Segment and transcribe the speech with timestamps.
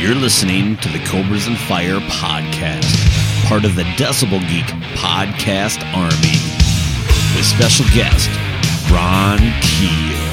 [0.00, 4.64] You're listening to the Cobras and Fire podcast, part of the Decibel Geek
[4.96, 6.40] podcast army,
[7.36, 8.30] with special guest
[8.90, 10.29] Ron Keel.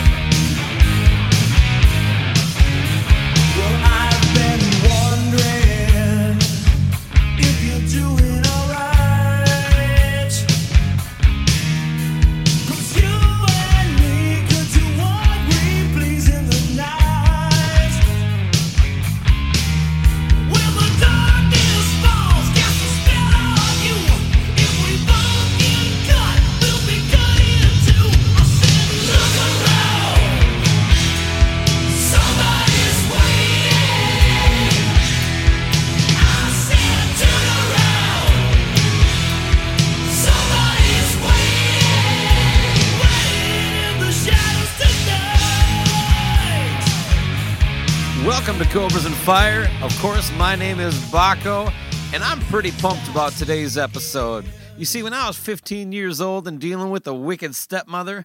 [48.77, 49.67] Cobras and Fire.
[49.81, 51.73] Of course, my name is Baco,
[52.13, 54.45] and I'm pretty pumped about today's episode.
[54.77, 58.23] You see, when I was 15 years old and dealing with a wicked stepmother,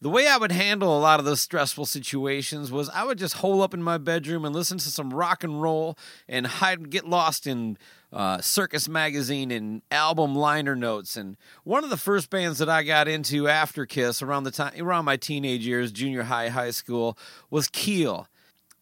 [0.00, 3.34] the way I would handle a lot of those stressful situations was I would just
[3.34, 5.96] hole up in my bedroom and listen to some rock and roll
[6.28, 7.78] and hide, get lost in
[8.12, 11.16] uh, Circus Magazine and album liner notes.
[11.16, 14.72] And one of the first bands that I got into after Kiss, around the time,
[14.80, 17.16] around my teenage years, junior high, high school,
[17.50, 18.26] was Keel.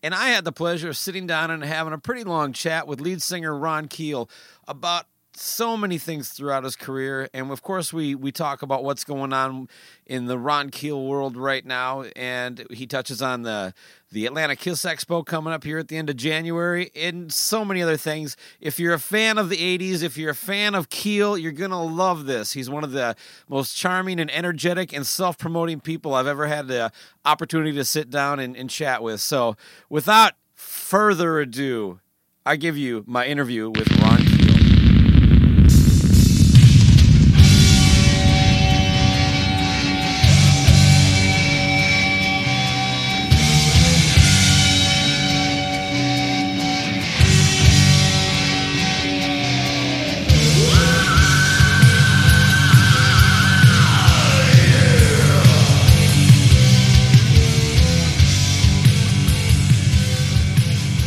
[0.03, 3.01] And I had the pleasure of sitting down and having a pretty long chat with
[3.01, 4.31] lead singer Ron Keel
[4.67, 5.07] about
[5.41, 7.29] so many things throughout his career.
[7.33, 9.69] And of course, we, we talk about what's going on
[10.07, 12.03] in the Ron Keel world right now.
[12.15, 13.73] And he touches on the,
[14.13, 17.83] the Atlanta Kiss Expo coming up here at the end of January and so many
[17.83, 18.37] other things.
[18.61, 21.77] If you're a fan of the 80s, if you're a fan of Keel, you're to
[21.77, 22.53] love this.
[22.53, 23.17] He's one of the
[23.49, 26.93] most charming and energetic and self promoting people I've ever had the
[27.25, 29.21] opportunity to sit down and, and chat with.
[29.21, 29.57] So,
[29.89, 32.01] without further ado,
[32.45, 34.20] I give you my interview with Ron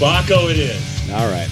[0.04, 1.12] Baco it is.
[1.12, 1.48] All right.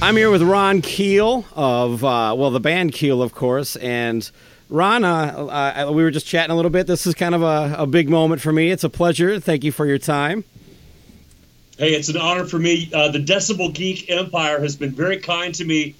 [0.00, 3.76] I'm here with Ron Keel of, uh, well, the band Keel, of course.
[3.76, 4.30] And
[4.70, 6.86] Ron, uh, uh, we were just chatting a little bit.
[6.86, 8.70] This is kind of a, a big moment for me.
[8.70, 9.38] It's a pleasure.
[9.38, 10.44] Thank you for your time.
[11.76, 12.88] Hey, it's an honor for me.
[12.94, 15.94] Uh, the Decibel Geek Empire has been very kind to me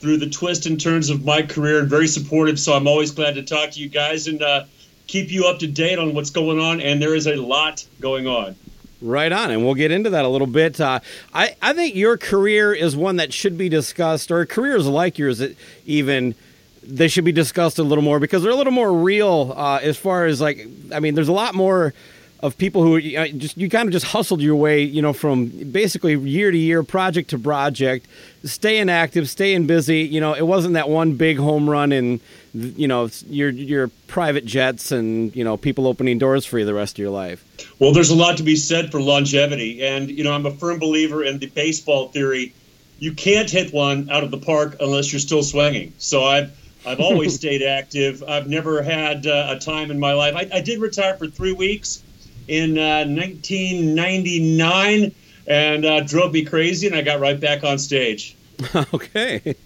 [0.00, 2.60] through the twists and turns of my career and very supportive.
[2.60, 4.64] So I'm always glad to talk to you guys and uh,
[5.06, 6.82] keep you up to date on what's going on.
[6.82, 8.54] And there is a lot going on.
[9.02, 10.80] Right on, and we'll get into that a little bit.
[10.80, 11.00] Uh,
[11.34, 15.42] I, I think your career is one that should be discussed, or careers like yours,
[15.84, 16.36] even
[16.84, 19.96] they should be discussed a little more because they're a little more real uh, as
[19.98, 21.94] far as like, I mean, there's a lot more
[22.42, 25.46] of people who uh, just you kind of just hustled your way, you know, from
[25.46, 28.06] basically year to year, project to project,
[28.44, 30.00] staying active, staying busy.
[30.00, 32.20] You know, it wasn't that one big home run and
[32.52, 36.74] you know your your private jets and you know people opening doors for you the
[36.74, 37.44] rest of your life.
[37.78, 39.84] Well, there's a lot to be said for longevity.
[39.84, 42.54] And, you know, I'm a firm believer in the baseball theory.
[42.98, 45.92] You can't hit one out of the park unless you're still swinging.
[45.98, 46.56] So I've,
[46.86, 48.22] I've always stayed active.
[48.22, 50.34] I've never had uh, a time in my life.
[50.36, 52.02] I, I did retire for three weeks
[52.48, 55.12] in uh, 1999
[55.46, 58.36] and uh, drove me crazy, and I got right back on stage.
[58.94, 59.38] okay,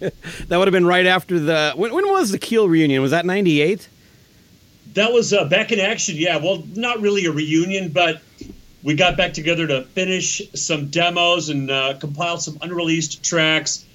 [0.47, 3.01] that would have been right after the when, when was the Keel reunion?
[3.01, 3.87] Was that '98?
[4.93, 6.37] That was uh, back in action, yeah.
[6.37, 8.21] Well, not really a reunion, but
[8.81, 13.85] we got back together to finish some demos and uh, compile some unreleased tracks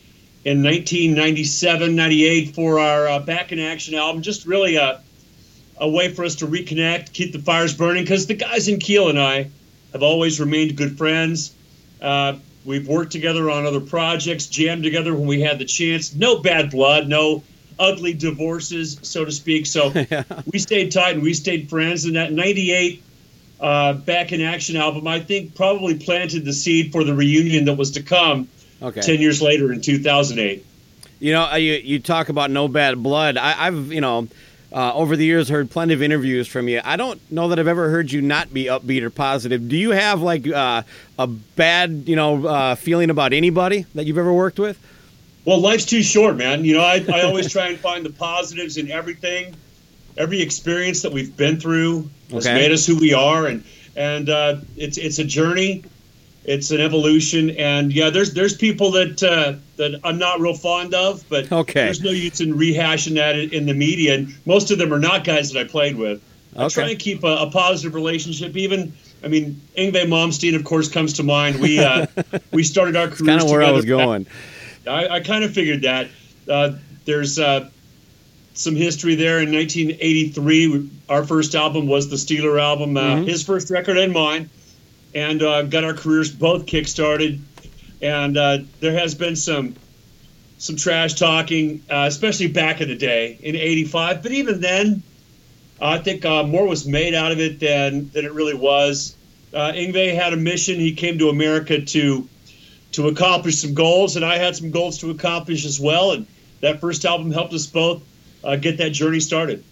[0.45, 4.23] in 1997, 98 for our uh, Back in Action album.
[4.23, 5.01] Just really a,
[5.83, 9.09] a way for us to reconnect, keep the fires burning, because the guys in Keel
[9.09, 9.51] and I
[9.93, 11.53] have always remained good friends.
[12.01, 16.15] Uh, we've worked together on other projects, jammed together when we had the chance.
[16.15, 17.43] No bad blood, no
[17.79, 19.67] ugly divorces, so to speak.
[19.67, 19.93] So
[20.53, 22.05] we stayed tight and we stayed friends.
[22.05, 23.03] And that 98
[23.61, 27.75] uh, Back in Action album, I think, probably planted the seed for the reunion that
[27.75, 28.49] was to come
[28.83, 29.01] Okay.
[29.01, 30.67] 10 years later in 2008.
[31.21, 33.37] You know, uh, you you talk about no bad blood.
[33.37, 34.27] I, I've you know.
[34.73, 36.81] Uh, over the years, heard plenty of interviews from you.
[36.83, 39.69] I don't know that I've ever heard you not be upbeat or positive.
[39.69, 40.83] Do you have like uh,
[41.19, 44.79] a bad, you know, uh, feeling about anybody that you've ever worked with?
[45.45, 46.65] Well, life's too short, man.
[46.65, 49.55] You know, I, I always try and find the positives in everything.
[50.17, 52.55] Every experience that we've been through has Okay.
[52.55, 53.65] made us who we are, and
[53.97, 55.85] and uh, it's it's a journey,
[56.45, 60.93] it's an evolution, and yeah, there's there's people that uh, that I'm not real fond
[60.95, 61.85] of, but Okay.
[61.85, 65.25] there's no use in rehashing that in, the media, and most of them are not
[65.25, 66.21] guys that I played with.
[66.57, 66.75] I Okay.
[66.75, 68.93] try and keep a, a positive relationship, even.
[69.25, 71.61] I mean, Yngwie Malmsteen, of course, comes to mind.
[71.61, 72.07] We uh,
[72.51, 74.27] we started our careers Kind of where I was going.
[74.87, 76.09] I, I kind of figured that.
[76.49, 76.73] Uh,
[77.05, 77.71] there's uh,
[78.55, 79.39] some history there.
[79.39, 84.13] In 1983, we- our first album was the Steeler album, uh, his first record and
[84.13, 84.51] mine,
[85.15, 87.41] and uh, got our careers both kickstarted.
[88.01, 89.75] And uh, there has been some
[90.59, 94.23] some trash talking, uh, especially back in the day in '85.
[94.23, 95.03] But even then,
[95.81, 99.17] I think uh, more was made out of it than than it really was.
[99.53, 100.81] Uh, Yngwie had a mission.
[100.81, 102.29] He came to America to
[102.93, 106.13] to accomplish some goals, and I had some goals to accomplish as well.
[106.13, 106.27] And
[106.61, 108.03] that first album helped us both
[108.45, 109.65] uh, get that journey started.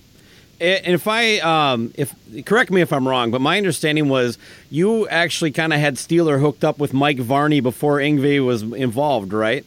[0.61, 2.15] And if I, um, if
[2.45, 4.37] correct me if I'm wrong, but my understanding was
[4.69, 9.33] you actually kind of had Steeler hooked up with Mike Varney before Yngwie was involved,
[9.33, 9.65] right?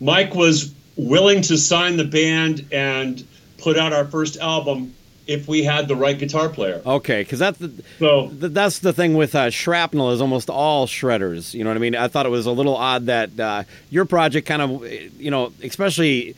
[0.00, 3.26] Mike was willing to sign the band and
[3.58, 4.94] put out our first album
[5.26, 6.82] if we had the right guitar player.
[6.84, 11.54] Okay, because that's the, So that's the thing with uh, Shrapnel is almost all shredders.
[11.54, 11.96] You know what I mean?
[11.96, 14.86] I thought it was a little odd that uh, your project kind of,
[15.18, 16.36] you know, especially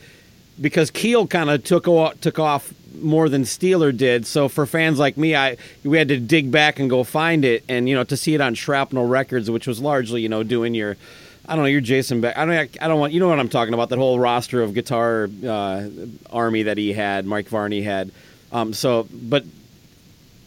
[0.59, 4.25] because Keel kind of took o- took off more than Steeler did.
[4.25, 7.63] So for fans like me, I we had to dig back and go find it,
[7.69, 10.73] and you know to see it on Shrapnel Records, which was largely you know doing
[10.73, 10.97] your.
[11.49, 11.69] I don't know.
[11.69, 12.37] You're Jason Beck.
[12.37, 12.83] I don't.
[12.83, 13.13] I don't want.
[13.13, 13.89] You know what I'm talking about?
[13.89, 15.87] That whole roster of guitar uh,
[16.29, 18.11] army that he had, Mike Varney had.
[18.51, 19.45] Um, so, but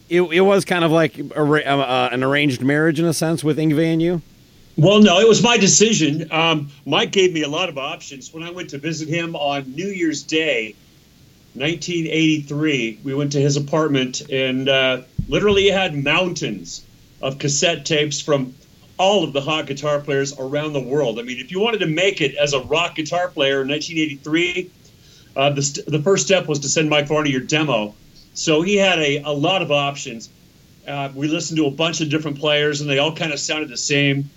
[0.09, 3.57] it, it was kind of like a, uh, an arranged marriage in a sense with
[3.57, 4.21] Yngwie and you.
[4.77, 6.31] Well, no, it was my decision.
[6.31, 8.33] Um, Mike gave me a lot of options.
[8.33, 10.75] When I went to visit him on New Year's Day,
[11.53, 16.85] 1983, we went to his apartment and uh, literally had mountains
[17.21, 18.55] of cassette tapes from
[18.97, 21.19] all of the hot guitar players around the world.
[21.19, 24.71] I mean, if you wanted to make it as a rock guitar player in 1983,
[25.35, 27.93] uh, the, st- the first step was to send Mike Varney your demo.
[28.33, 30.29] So he had a, a lot of options.
[30.87, 33.69] Uh, we listened to a bunch of different players, and they all kind of sounded
[33.69, 34.29] the same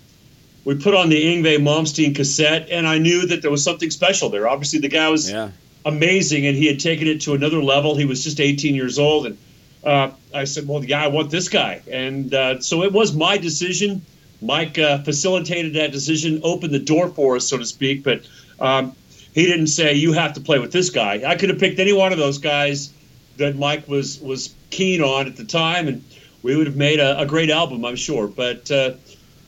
[0.65, 4.29] we put on the Yngwie Malmsteen cassette, and I knew that there was something special
[4.29, 4.47] there.
[4.47, 5.51] Obviously, the guy was Yeah.
[5.85, 7.95] amazing, and he had taken it to another level.
[7.95, 9.37] He was just 18 years old, and
[9.83, 13.37] uh, I said, "Well, yeah, I want this guy." And uh, so it was my
[13.37, 14.01] decision.
[14.41, 18.03] Mike uh, facilitated that decision, opened the door for us, so to speak.
[18.03, 18.21] But
[18.59, 18.93] um,
[19.33, 21.21] he didn't say you have to play with this guy.
[21.25, 22.89] I could have picked any one of those guys
[23.37, 26.03] that Mike was was keen on at the time, and
[26.41, 28.27] we would have made a, a great album, I'm sure.
[28.27, 28.93] But uh,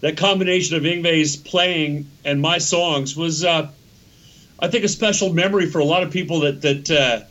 [0.02, 3.70] that combination of Yngwie's playing and my songs was, uh,
[4.60, 7.26] I think, a special memory for a lot of people that that uh,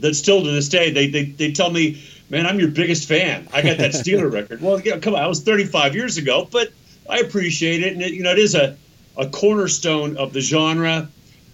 [0.00, 3.48] that still to this day they, they they tell me, "Man, I'm your biggest fan.
[3.52, 6.72] I got that Steeler record." Well, yeah, come on, I was 35 years ago, but
[7.08, 8.76] I appreciate it, and it, you know, it is a
[9.16, 11.08] a cornerstone of the genre,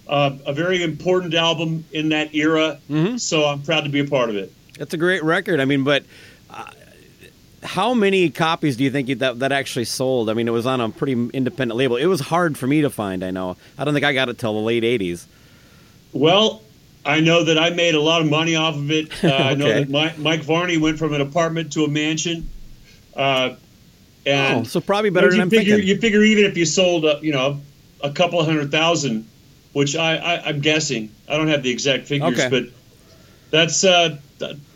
[0.09, 2.81] uh, a very important album in that era.
[3.19, 4.53] So I'm proud to be a part of it.
[4.79, 5.61] That's a great record.
[5.61, 6.05] I mean, but
[7.63, 10.29] how many copies do you think you- that that actually sold?
[10.31, 11.97] I mean, it was on a pretty independent label.
[11.97, 13.25] It was hard for me to find.
[13.25, 13.57] I know.
[13.79, 15.27] I don't think I got it till the late '80s.
[16.13, 16.63] Well,
[17.05, 19.09] I know that I made a lot of money off of it.
[19.25, 22.49] Uh, I know that Mike, Mike Varney went from an apartment to a mansion.
[23.17, 23.55] Uh,
[24.27, 25.89] and Oh, so probably better you than I'm figure, thinking.
[25.89, 27.61] You figure even if you sold, uh, you know,
[28.03, 29.27] a couple of hundred thousand,
[29.73, 31.11] which I, I I'm guessing.
[31.29, 32.49] I don't have the exact figures, Okay.
[32.49, 32.65] but
[33.51, 34.17] that's uh,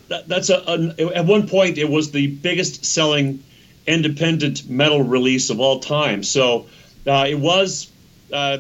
[0.09, 3.43] that, that- that's a, a at one point it was the biggest selling
[3.87, 6.23] independent metal release of all time.
[6.23, 6.67] So
[7.07, 7.91] uh, it was
[8.33, 8.59] uh,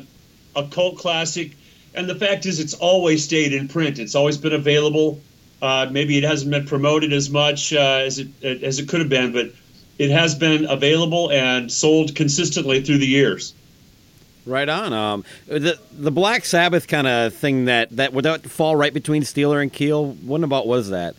[0.54, 1.52] a cult classic,
[1.94, 3.98] and the fact is, it's always stayed in print.
[3.98, 5.20] It's always been available.
[5.60, 8.28] Uh, maybe it hasn't been promoted as much uh, as it
[8.62, 9.50] as it could have been, but
[9.98, 13.54] it has been available and sold consistently through the years.
[14.44, 14.92] Right on.
[14.92, 19.22] Um, the the Black Sabbath kind of thing that that would that fall right between
[19.22, 20.12] Steeler and Keel.
[20.12, 21.16] What about was that?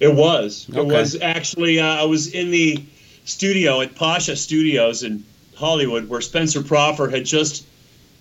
[0.00, 0.66] It was.
[0.72, 1.80] It was actually.
[1.80, 2.82] Uh, I was in the
[3.24, 5.24] studio at Pasha Studios in
[5.56, 7.66] Hollywood, where Spencer Proffer had just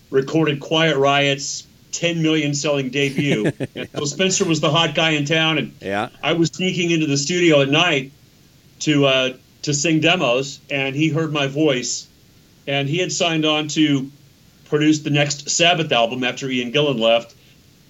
[0.10, 3.52] recorded Quiet Riot's 10 million selling debut.
[3.76, 6.10] and so Spencer was the hot guy in town, and Yeah.
[6.24, 8.12] I was sneaking into the studio at night
[8.82, 12.08] to uh, to sing demos, and he heard my voice,
[12.68, 14.10] and he had signed on to
[14.66, 17.35] produce the next Sabbath album after Ian Gillan left,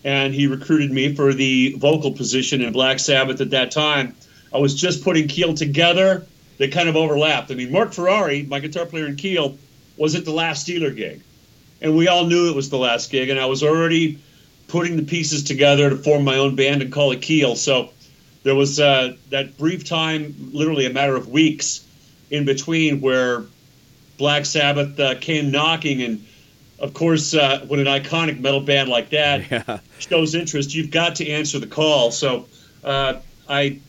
[0.06, 4.16] and he recruited me for the vocal position in Black Sabbath at that time.
[4.54, 6.26] I was just putting Keel together;
[6.60, 7.52] they kind of overlapped.
[7.52, 9.58] I mean, Marc Ferrari, my guitar player in Keel,
[9.98, 11.22] was at the last Steeler gig,
[11.82, 14.20] and we all knew it was the last gig, and I was already
[14.68, 17.56] putting the pieces together to form my own band and call it Keel.
[17.56, 17.90] So
[18.44, 21.84] there was uh, that brief time, literally a matter of weeks,
[22.30, 23.44] in between where
[24.18, 26.26] Black Sabbath uh, came knocking, and
[26.80, 29.80] of course, uh, when an iconic metal band like that Yeah.
[30.00, 32.12] shows interest, you've got to answer the call.
[32.12, 32.48] So
[32.84, 33.16] uh,
[33.48, 33.80] I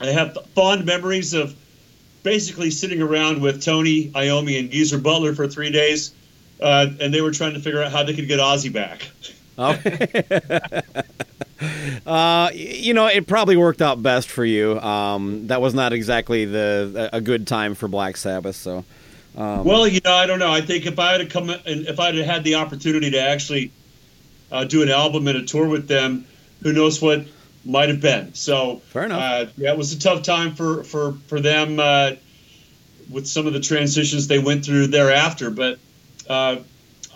[0.00, 1.54] I have fond memories of
[2.22, 6.12] basically sitting around with Tony Iommi and Geezer Butler for three days,
[6.60, 9.08] uh, and they were trying to figure out how they could get Ozzy back.
[9.58, 9.72] Oh.
[12.10, 14.78] uh, you know, it probably worked out best for you.
[14.80, 18.56] Um, that was not exactly the a a good time for Black Sabbath.
[18.56, 18.84] So,
[19.36, 20.50] Well, you know, I don't know.
[20.50, 23.70] I think if I had come and if I'd had the opportunity to actually
[24.50, 26.26] uh, do an album and a tour with them,
[26.62, 27.26] who knows what
[27.64, 28.32] might have been.
[28.34, 29.20] So Fair enough.
[29.20, 32.12] Uh, yeah, it was a tough time for for for them uh,
[33.10, 35.50] with some of the transitions they went through thereafter.
[35.50, 35.78] But
[36.28, 36.58] uh,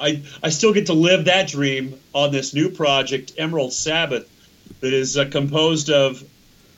[0.00, 4.28] I I still get to live that dream on this new project, Emerald Sabbath,
[4.80, 6.22] that is uh, composed of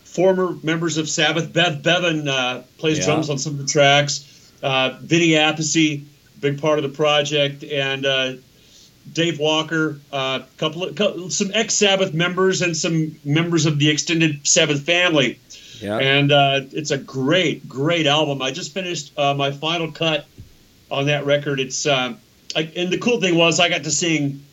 [0.05, 1.53] former members of Sabbath.
[1.53, 3.07] Bev Bevan uh, plays Yeah.
[3.07, 4.29] drums on some of the tracks.
[4.63, 6.05] Uh, Vinny Appice,
[6.41, 8.35] big part of the project, and uh,
[9.13, 13.91] Dave Walker, a couple of cou- some ex Sabbath members, and some members of the
[13.91, 15.39] extended Sabbath family.
[15.81, 15.99] yeah.
[15.99, 18.41] And uh, it's a great, great album.
[18.43, 20.27] I just finished uh, my final cut
[20.91, 21.59] on that record.
[21.59, 22.19] It's um,
[22.55, 24.45] I, and the cool thing was I got to sing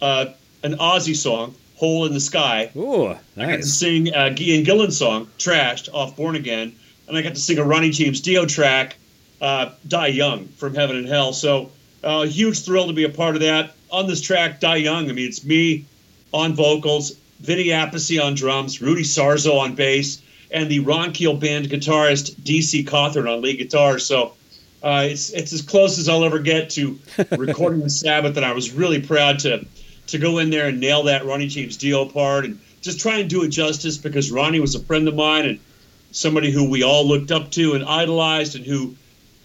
[0.00, 0.26] uh,
[0.62, 4.92] an Ozzy song, "Hole in the Sky." Ooh, I got to sing a Ian Gillan
[4.92, 6.74] song, "Trashed" off Born Again,
[7.08, 8.96] and I got to sing a Ronnie James Dio track,
[9.40, 11.32] uh, "Die Young" from Heaven and Hell.
[11.32, 11.70] So,
[12.02, 13.74] uh, huge thrill to be a part of that.
[13.90, 15.84] On this track, "Die Young," I mean, it's me
[16.32, 21.68] on vocals, Vinny Appice on drums, Rudy Sarzo on bass, and the Ron Keel band
[21.70, 23.98] guitarist DC Cawthorn on lead guitar.
[23.98, 24.34] So.
[24.80, 27.00] Uh, it's it's as close as I'll ever get to
[27.36, 29.66] recording the Sabbath, and I was really proud to
[30.08, 33.28] to go in there and nail that Ronnie James Dio part and just try and
[33.28, 35.60] do it justice because Ronnie was a friend of mine and
[36.10, 38.96] somebody who we all looked up to and idolized and who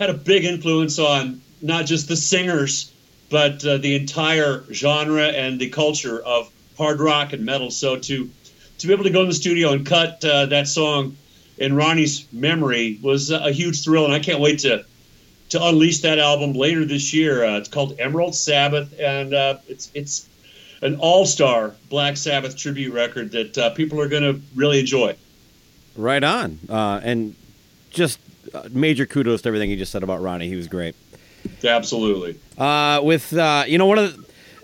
[0.03, 2.93] had a big influence on not just the singers
[3.33, 7.72] but uh, the entire genre and the culture of hard rock and metal.
[7.72, 8.29] So to
[8.77, 11.17] to be able to go in the studio and cut uh, that song
[11.57, 14.86] in Ronnie's memory was a huge thrill, and I can't wait to
[15.50, 17.43] to unleash that album later this year.
[17.43, 20.29] Uh, it's called Emerald Sabbath, and uh, it's it's
[20.83, 25.15] an all-star Black Sabbath tribute record that uh, people are going to really enjoy.
[25.95, 26.60] Right on.
[26.69, 27.36] Uh, and
[27.89, 28.19] just
[28.71, 30.47] major kudos to everything you just said about Ronnie.
[30.47, 30.95] He was great.
[31.63, 32.39] Absolutely.
[32.57, 34.17] Uh, with uh, you know one of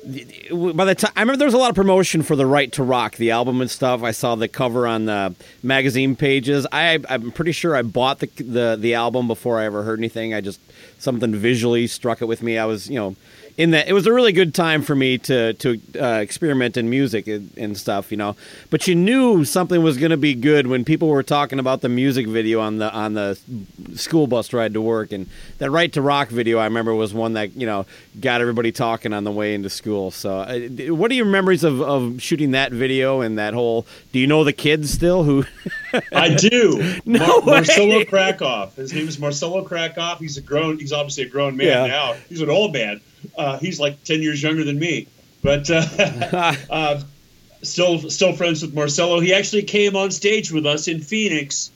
[0.03, 2.71] the, by the time I remember there was a lot of promotion for the Right
[2.73, 4.03] to Rock, the album and stuff.
[4.03, 6.65] I saw the cover on the magazine pages.
[6.71, 10.33] I I'm pretty sure I bought the the the album before I ever heard anything.
[10.33, 10.59] I just
[10.99, 12.57] something visually struck it with me.
[12.57, 13.15] I was you know
[13.59, 16.89] in that it was a really good time for me to to uh, experiment in
[16.89, 18.37] music and, and stuff, you know.
[18.69, 21.89] But you knew something was going to be good when people were talking about the
[21.89, 23.37] music video on the on the
[23.95, 27.33] school bus ride to work, and that Right to Rock video I remember was one
[27.33, 27.85] that you know
[28.21, 30.09] got everybody talking on the way into school.
[30.11, 30.59] So, uh,
[30.95, 33.85] what are your memories of, of shooting that video and that whole?
[34.13, 35.43] Do you know the kids still who?
[36.13, 36.95] I do.
[37.05, 37.45] No Mar- way.
[37.45, 38.75] Marcelo Krakoff.
[38.75, 40.19] His name is Marcelo Krakoff.
[40.19, 40.77] He's a grown.
[40.79, 41.87] He's obviously a grown man Yeah.
[41.87, 42.13] now.
[42.29, 43.01] He's an old man.
[43.37, 45.07] Uh, he's like ten years younger than me,
[45.41, 45.83] but uh,
[46.69, 47.01] uh,
[47.61, 49.19] still still friends with Marcelo.
[49.19, 51.71] He actually came on stage with us in Phoenix.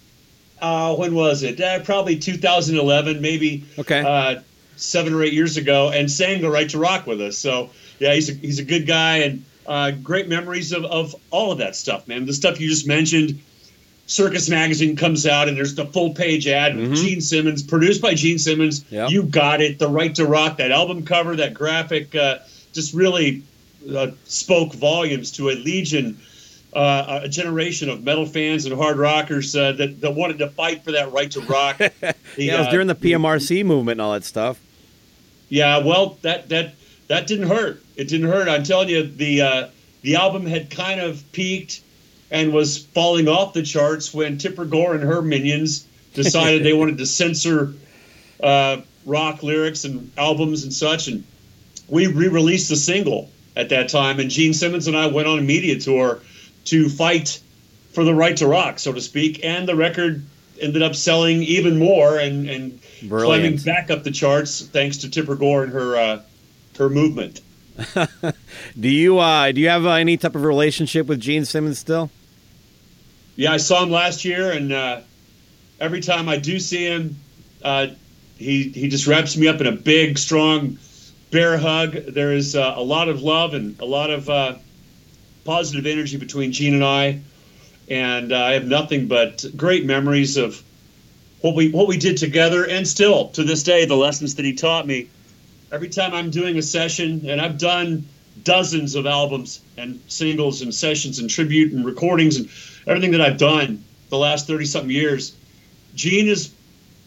[0.61, 1.59] Uh, when was it?
[1.59, 3.99] Uh, probably 2011, maybe Okay.
[3.99, 4.41] uh,
[4.77, 7.37] seven or eight years ago, and sang the Right to Rock with us.
[7.37, 11.51] So yeah, he's a, he's a good guy, and uh, great memories of, of all
[11.51, 12.25] of that stuff, man.
[12.25, 13.41] The stuff you just mentioned.
[14.05, 18.13] Circus Magazine comes out, and there's the full page ad with Gene Simmons, produced by
[18.13, 18.83] Gene Simmons.
[18.89, 19.09] Yep.
[19.09, 19.79] You got it.
[19.79, 22.39] The Right to Rock, that album cover, that graphic, uh,
[22.73, 23.43] just really
[23.89, 26.19] uh, spoke volumes to a legion
[26.75, 30.83] uh, a generation of metal fans and hard rockers uh, that, that wanted to fight
[30.83, 31.77] for that right to rock.
[31.77, 34.59] The, Yeah, it was during the PMRC movement and all that stuff.
[35.49, 36.73] Yeah, well, that that
[37.09, 37.83] that didn't hurt.
[37.95, 38.47] It didn't hurt.
[38.47, 39.67] I'm telling you, the uh,
[40.01, 41.81] the album had kind of peaked
[42.33, 46.97] and was falling off the charts when Tipper Gore and her minions decided they wanted
[46.97, 47.73] to censor
[48.41, 51.23] uh, rock lyrics and albums and such, and
[51.87, 54.19] we re-released the single at that time.
[54.19, 56.19] And Gene Simmons and I went on a media tour
[56.65, 57.39] to fight
[57.91, 60.25] for the right to rock, so to speak, and the record
[60.59, 65.35] ended up selling even more and and climbing back up the charts thanks to Tipper
[65.35, 66.21] Gore and her uh,
[66.79, 67.41] her movement.
[68.79, 72.09] Do you uh, do you have uh, any type of relationship with Gene Simmons still?
[73.35, 75.01] Yeah, I saw him last year, and uh,
[75.79, 77.15] every time I do see him,
[77.63, 77.87] uh,
[78.37, 80.77] he he just wraps me up in a big, strong
[81.31, 81.93] bear hug.
[81.93, 84.55] There is uh, a lot of love and a lot of uh,
[85.45, 87.21] positive energy between Gene and I,
[87.89, 90.61] and uh, I have nothing but great memories of
[91.41, 94.53] what we what we did together, and still to this day, the lessons that he
[94.53, 95.09] taught me.
[95.71, 98.07] Every time I'm doing a session, and I've done
[98.43, 102.47] dozens of albums and singles and sessions and tribute and recordings and
[102.87, 105.35] everything that I've done the last 30 something years,
[105.95, 106.53] Gene is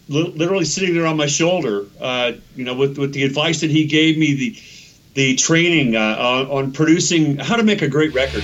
[0.08, 3.70] li- literally sitting there on my shoulder, uh, you know, with, with the advice that
[3.70, 4.62] he gave me, the
[5.14, 8.42] the training uh, on, on producing how to make a great record.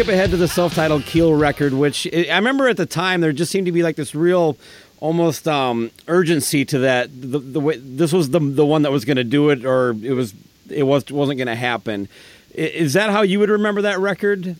[0.00, 3.52] Skip ahead to the self-titled Keel record, which I remember at the time there just
[3.52, 4.56] seemed to be like this real,
[4.98, 7.10] almost um, urgency to that.
[7.20, 9.90] The, the way this was the the one that was going to do it, or
[9.90, 10.32] it was
[10.70, 12.08] it was wasn't going to happen.
[12.54, 14.56] Is that how you would remember that record?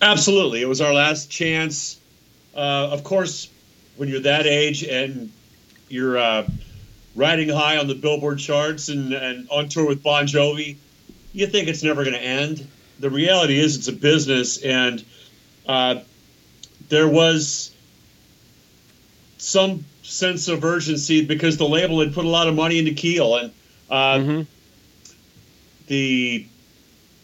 [0.00, 2.00] Absolutely, it was our last chance.
[2.54, 3.50] Uh, of course,
[3.98, 5.30] when you're that age and
[5.90, 6.48] you're uh,
[7.14, 10.76] riding high on the Billboard charts and, and on tour with Bon Jovi,
[11.34, 12.66] you think it's never going to end.
[12.98, 15.04] The reality is, it's a business, and
[15.66, 16.00] uh,
[16.88, 17.74] there was
[19.38, 23.36] some sense of urgency because the label had put a lot of money into Keel,
[23.36, 23.52] and
[23.90, 24.18] uh,
[25.88, 26.46] the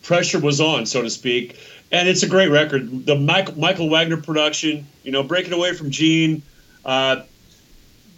[0.02, 1.58] pressure was on, so to speak.
[1.90, 3.06] And it's a great record.
[3.06, 6.42] The Michael, Michael Wagner production, you know, breaking away from Gene,
[6.85, 7.22] uh,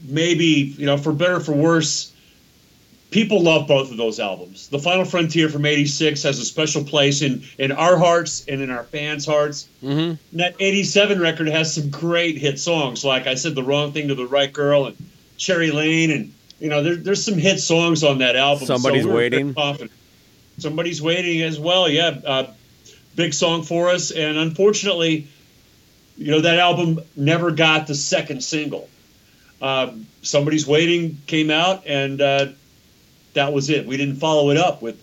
[0.04, 2.13] maybe, you know, for better or for worse,
[3.14, 4.66] people love both of those albums.
[4.70, 8.70] The Final Frontier from 86 has a special place in, in our hearts and in
[8.70, 9.68] our fans' hearts.
[9.84, 9.98] Mm-hmm.
[10.32, 14.08] And that 87 record has some great hit songs, like I said, The Wrong Thing
[14.08, 14.96] to the Right Girl and
[15.36, 16.10] Cherry Lane.
[16.10, 18.66] And, you know, there, there's some hit songs on that album.
[18.66, 19.54] Somebody's we're Waiting.
[20.58, 22.18] Somebody's Waiting as well, yeah.
[22.26, 22.52] Uh,
[23.14, 24.10] big song for us.
[24.10, 25.28] And unfortunately,
[26.16, 28.88] you know, that album never got the second single.
[29.62, 32.46] Um, Somebody's Waiting came out, and uh,
[33.34, 33.86] that was it.
[33.86, 35.00] We didn't follow it up with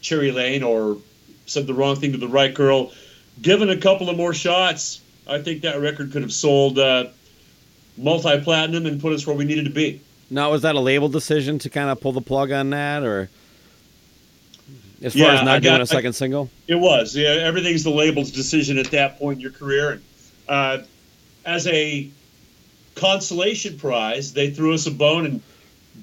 [0.00, 0.98] Cherry Lane or
[1.46, 2.92] said the wrong thing to the right girl.
[3.40, 7.06] Given a couple of more shots, I think that record could have sold uh,
[7.96, 10.00] multi platinum and put us where we needed to be.
[10.30, 13.28] Now, was that a label decision to kind of pull the plug on that, or
[15.02, 16.50] as far Yeah, as I not doing a second single?
[16.66, 17.14] It was.
[17.14, 19.92] Yeah, everything's the label's decision at that point in your career.
[19.92, 20.02] And
[20.48, 20.78] uh,
[21.44, 22.08] as a
[22.94, 25.42] consolation prize, they threw us a bone and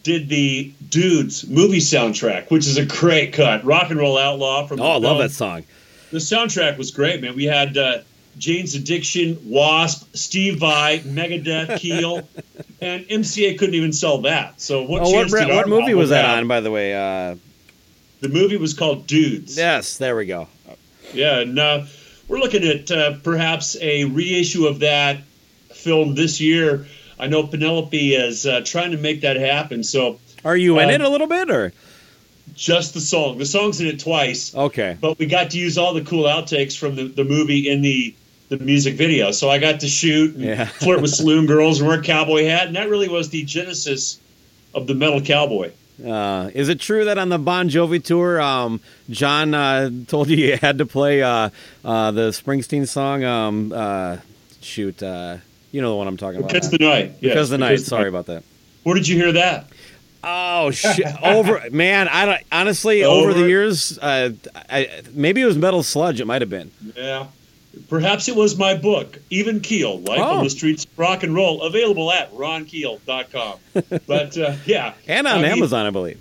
[0.03, 3.63] did the Dudes movie soundtrack, which is a great cut.
[3.63, 5.63] Rock and Roll Outlaw from Oh, I the love that song.
[6.11, 7.35] The soundtrack was great, man.
[7.35, 7.99] We had uh,
[8.37, 12.27] Jane's Addiction, Wasp, Steve Vai, Megadeth, Keel,
[12.81, 14.59] and MCA couldn't even sell that.
[14.59, 15.03] So what?
[15.03, 16.39] Oh, what, did what movie was that have?
[16.39, 16.93] on, by the way?
[16.93, 17.35] Uh,
[18.21, 19.55] The movie was called Dudes.
[19.57, 20.47] yes, there we go.
[21.13, 21.85] Yeah, and uh,
[22.27, 25.19] we're looking at uh, perhaps a reissue of that
[25.73, 26.87] film this year.
[27.21, 29.83] I know Penelope is uh, trying to make that happen.
[29.83, 31.71] So Are you in Uh, it a little bit, or
[32.55, 33.37] just the song.
[33.37, 34.97] The song's in it twice, Okay.
[34.99, 38.15] but we got to use all the cool outtakes from the, the movie in the
[38.49, 39.31] the music video.
[39.31, 40.65] So I got to shoot and Yeah.
[40.65, 44.19] flirt with saloon girls and wear a cowboy hat, and that really was the genesis
[44.73, 45.71] of the metal cowboy.
[46.05, 50.35] Uh, is it true that on the Bon Jovi tour, um, John uh, told you
[50.37, 51.49] you had to play uh,
[51.85, 53.23] uh, the Springsteen song?
[53.23, 54.17] Um, uh,
[54.61, 55.37] shoot, uh,
[55.71, 56.51] you know the one I'm talking about.
[56.51, 57.79] Because the night, yes, Because the night.
[57.81, 58.43] Sorry about that.
[58.83, 59.67] Where did you hear that?
[60.23, 61.05] Oh shit!
[61.23, 64.31] Over man, I don't honestly over, the years, uh,
[64.69, 66.19] I, maybe it was Metal Sludge.
[66.19, 66.71] It might have been.
[66.95, 67.27] Yeah.
[67.89, 70.37] Perhaps it was my book, Even Keel, Life Oh.
[70.39, 73.59] on the Streets Rock and Roll, available at ronkeel.com.
[74.07, 74.93] But uh, yeah.
[75.07, 76.19] And on I mean, Amazon, I believe.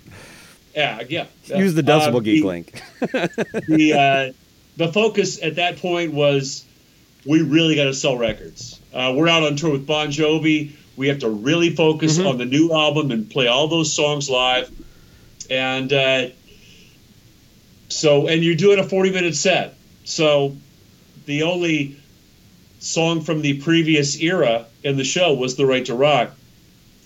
[0.73, 1.25] Yeah, yeah.
[1.47, 2.81] Use the Uh, Decibel Geek the- link.
[3.67, 4.33] the uh,
[4.77, 6.63] the focus at that point was
[7.25, 8.79] we really got to sell records.
[8.93, 10.71] Uh, we're out on tour with Bon Jovi.
[10.97, 12.27] We have to really focus Mm-hmm.
[12.27, 14.69] on the new album and play all those songs live.
[15.49, 16.27] And uh,
[17.89, 19.75] so, and you're doing a 40 minute set.
[20.03, 20.55] So
[21.25, 21.97] the only
[22.79, 26.31] song from the previous era in the show was "The Right to Rock."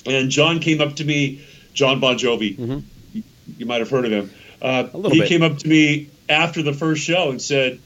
[0.06, 2.84] And John came up to me, John Bon Jovi.
[3.13, 3.23] You,
[3.58, 4.32] you might have heard of him.
[4.62, 5.12] Uh, Mm-hmm.
[5.12, 5.30] He bit.
[5.30, 7.80] came up to me after the first show and said,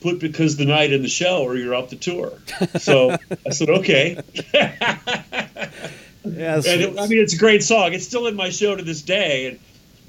[0.00, 2.32] "Put because the night in the show, or you're off the tour."
[2.78, 4.18] So I said, "Okay."
[6.66, 7.92] And it, I mean, it's a great song.
[7.92, 9.60] It's still in my show to this day, and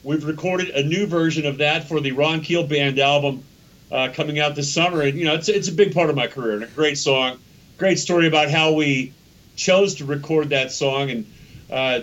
[0.04, 3.43] we've recorded a new version of that for the Ron Keel Band album
[3.91, 5.02] uh, coming out this summer.
[5.02, 7.39] And you know, it's it's a big part of my career and a great song.
[7.78, 9.13] Great story about how we
[9.56, 11.34] chose to record that song, and
[11.71, 12.02] uh,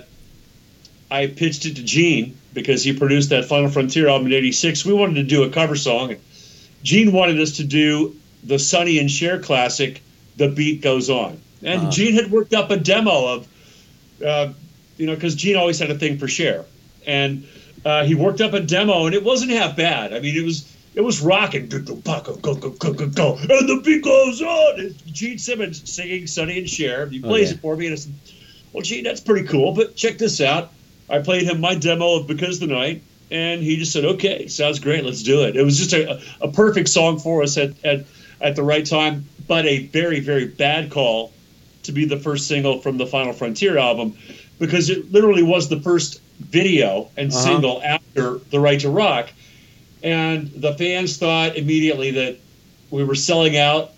[1.11, 4.85] I pitched it to Gene because he produced that Final Frontier album in '86.
[4.85, 6.21] We wanted to do a cover song, and
[6.85, 10.01] Gene wanted us to do the Sonny and Cher classic,
[10.37, 13.49] "The Beat Goes On." And Gene had worked up a demo of
[14.25, 14.53] uh,
[14.99, 16.65] you know, because Gene always had a thing for Cher,
[17.07, 17.47] and
[17.85, 20.13] uh, he worked up a demo, and it wasn't half bad.
[20.13, 23.69] I mean, it was it was rocking, go go go go go go go, and
[23.69, 24.81] the beat goes on.
[24.81, 27.57] It's Gene Simmons singing "Sonny and Cher." He plays Okay.
[27.57, 28.13] it for me, and I said,
[28.73, 30.71] "Well, Gene, that's pretty cool, but check this out."
[31.09, 34.79] I played him my demo of "Because the Night." And he just said, "Okay, sounds
[34.79, 35.05] great.
[35.05, 38.05] Let's do it." It was just a, a perfect song for us at, at
[38.41, 41.33] at the right time, but a very very bad call
[41.85, 44.17] to be the first single from the Final Frontier album
[44.59, 47.43] because it literally was the first video and Uh-huh.
[47.43, 49.31] single after The Right to Rock.
[50.03, 52.39] And the fans thought immediately that
[52.91, 53.93] we were selling out,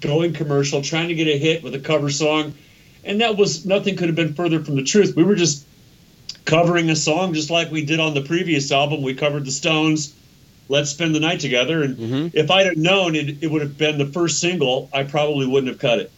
[0.00, 2.54] going commercial, trying to get a hit with a cover song.
[3.04, 5.14] And that was nothing could have been further from the truth.
[5.16, 5.66] We were just
[6.44, 9.02] covering a song just like we did on the previous album.
[9.02, 10.14] We covered the Stones.
[10.68, 11.82] Let's spend the night together.
[11.82, 12.36] And mm-hmm.
[12.36, 15.68] if I'd have known it, it would have been the first single, I probably wouldn't
[15.68, 16.12] have cut it.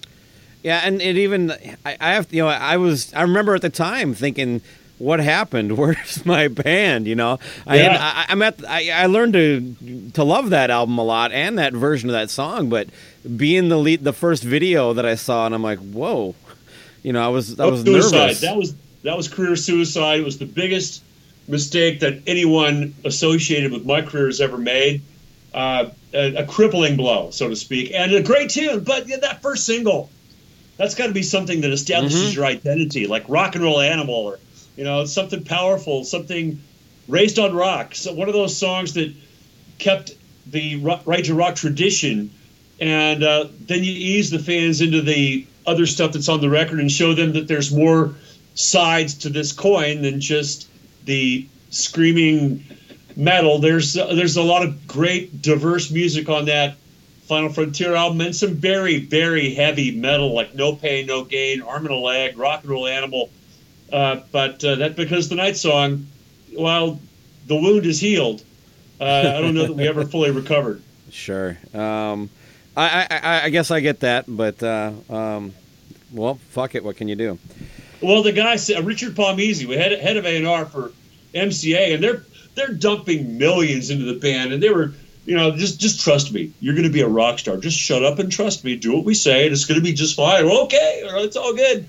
[0.63, 1.53] Yeah, and it even
[1.85, 4.63] I, I have you know I was I remember at the time thinking,
[4.97, 5.73] what happened?
[5.79, 7.07] Where's my band?
[7.07, 7.99] You know, I Yeah.
[8.01, 11.75] I, I'm at I, I learned to to love that album a lot and that
[11.75, 12.89] version of that song, but
[13.37, 16.35] being the lead, the first video that I saw, and I'm like, whoa,
[17.03, 18.19] you know, I was I was suicide.
[18.19, 18.41] nervous.
[18.41, 20.21] That was that was career suicide.
[20.21, 21.03] It was the biggest
[21.47, 25.03] mistake that anyone associated with my career has ever made.
[25.53, 28.81] Uh, a, a crippling blow, so to speak, and a great tune.
[28.81, 30.11] But yeah, that first single,
[30.77, 34.41] that's got to be something that establishes your identity, like rock and roll animal, or
[34.77, 36.61] you know, something powerful, something
[37.07, 37.95] raised on rock.
[37.95, 39.15] So one of those songs that
[39.79, 40.13] kept
[40.47, 42.31] the right to rock tradition,
[42.81, 46.81] and uh, then you ease the fans into the other stuff that's on the record
[46.81, 48.15] and show them that there's more
[48.55, 50.69] sides to this coin than just
[51.05, 52.65] the screaming
[53.17, 53.59] metal.
[53.59, 56.77] There's uh, there's a lot of great diverse music on that
[57.27, 61.87] Final Frontier album and some very very heavy metal like No Pain No Gain, Arm
[61.87, 63.31] and a Leg, Rock and Roll Animal.
[63.93, 66.07] Uh, but uh, that because the night song,
[66.55, 66.99] while
[67.47, 68.43] the wound is healed,
[69.01, 69.05] uh,
[69.37, 70.83] I don't know that we ever fully recovered.
[71.11, 71.57] Sure.
[71.73, 72.29] Um,
[72.77, 75.53] I, I I- guess I get that, but uh, um,
[76.13, 76.83] well, fuck it.
[76.83, 77.39] What can you do?
[78.05, 80.93] Well, the guy said uh, Richard Palmese, we head head of A and R for
[81.33, 82.23] MCA, and they're
[82.55, 84.93] they're dumping millions into the band, and they were,
[85.25, 87.57] you know, just just trust me, you're going to be a rock star.
[87.57, 88.77] Just shut up and trust me.
[88.77, 90.45] Do what we say, and it's going to be just fine.
[90.45, 91.89] Okay, it's all good.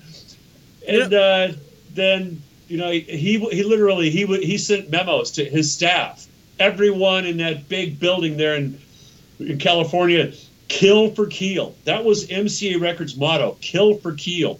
[0.88, 1.48] And uh,
[1.92, 6.26] then you know he he literally he he sent memos to his staff,
[6.58, 8.80] everyone in that big building there in
[9.38, 10.32] in California,
[10.68, 11.74] kill for Keel.
[11.84, 14.58] That was MCA Records' motto: kill for Keel.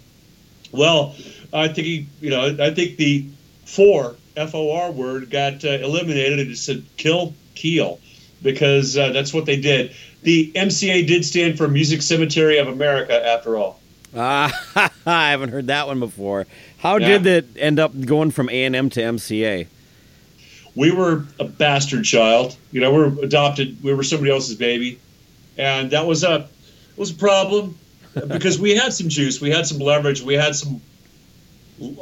[0.71, 1.15] Well,
[1.53, 3.25] I think he, you know, I think the
[3.65, 7.99] four F O R word got uh, eliminated and it said kill Keel
[8.41, 9.95] because uh, that's what they did.
[10.23, 13.79] The MCA did stand for Music Cemetery of America, after all.
[14.15, 16.45] Ah, I haven't heard that one before.
[16.79, 17.17] How Yeah.
[17.17, 19.67] did it end up going from A and M to MCA?
[20.75, 22.55] we were a bastard child.
[22.71, 23.81] You know, we were adopted.
[23.83, 24.99] We were somebody else's baby,
[25.57, 26.47] and that was a
[26.95, 27.77] was a problem
[28.27, 30.81] because we had some juice, we had some leverage, we had some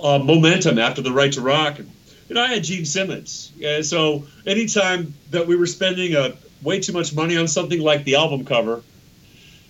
[0.02, 1.80] uh, momentum after the right to rock.
[1.80, 1.90] And,
[2.30, 6.34] know, I had Gene Simmons, and so anytime that we were spending a
[6.64, 8.82] way too much money on something like the album cover,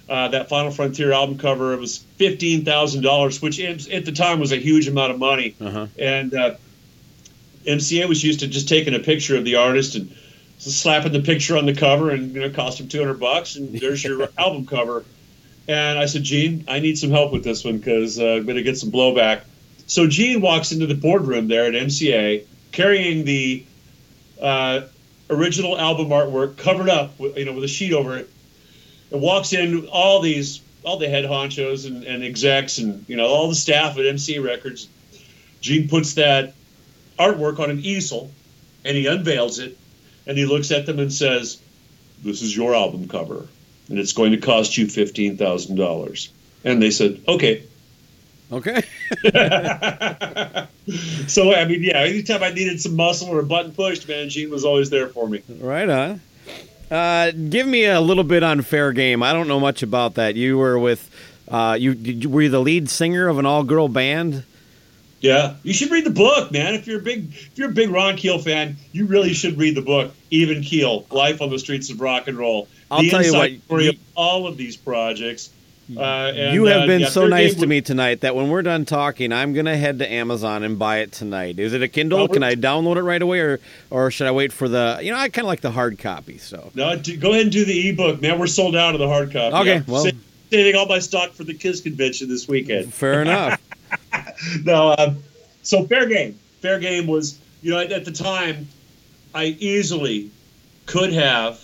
[0.08, 4.39] uh, that Final Frontier album cover, it was fifteen thousand dollars, which at the time
[4.39, 5.88] was a huge amount of money, Uh-huh.
[6.00, 6.56] and uh,
[7.65, 10.15] MCA was used to just taking a picture of the artist and
[10.60, 13.56] slapping the picture on the cover, and you know, it cost him two hundred bucks,
[13.56, 15.04] and there's your album cover.
[15.68, 18.58] And I said, Gene, I need some help with this one because uh, I'm going
[18.58, 19.41] to get some blowback.
[19.88, 23.65] So Gene walks into the boardroom there at MCA carrying the
[24.41, 24.82] uh,
[25.30, 28.30] original album artwork covered up, with, you know, with a sheet over it,
[29.12, 33.28] and walks in all these, all the head honchos and, and execs and you know
[33.28, 34.88] all the staff at MCA Records.
[35.62, 36.54] Gene puts that
[37.17, 38.32] artwork on an easel,
[38.84, 39.78] and he unveils it,
[40.28, 41.62] and he looks at them and says,
[42.24, 43.48] "This is your album cover."
[43.89, 46.30] and it's going to cost you fifteen thousand dollars.
[46.63, 47.63] And they said, okay.
[48.51, 48.81] Okay.
[51.27, 54.49] so I mean, yeah, anytime I needed some muscle or a button pushed, man, Gene
[54.49, 55.41] was always there for me.
[55.60, 56.21] Right on.
[56.91, 59.23] Uh, give me a little bit on Fair Game.
[59.23, 60.36] I don't know much about that.
[60.36, 61.10] You were with,
[61.49, 64.43] uh, you, you were you the lead singer of an all girl band?
[65.21, 66.75] Yeah, you should read the book, man.
[66.75, 69.73] If you're a big, if you're a big Ron Keel fan, you really should read
[69.73, 72.67] the book, Even Keel: Life on the Streets of Rock and Roll.
[72.91, 75.49] I'll the tell you what, story you- of all of these projects.
[75.95, 76.02] Uh,
[76.36, 78.86] and, you have uh, been yeah, so nice to me tonight that when we're done
[78.86, 81.60] talking, I'm gonna head to Amazon and buy it tonight.
[81.60, 82.28] Is it a Kindle?
[82.28, 83.60] Can I download it right away, or
[83.91, 85.00] or should I wait for the?
[85.02, 86.39] You know, I kind of like the hard copy.
[86.39, 88.39] So No, do, go ahead and do the ebook, man.
[88.39, 89.56] We're sold out of the hard copy.
[89.56, 90.08] Okay, I'm well-
[90.52, 92.93] saving all my stock for the Kiss convention this weekend.
[92.93, 93.62] fair enough.
[94.63, 95.21] no, um,
[95.62, 96.39] so fair game.
[96.62, 98.67] Fair game was, you know, at, at the time,
[99.36, 100.32] I easily
[100.88, 101.62] could have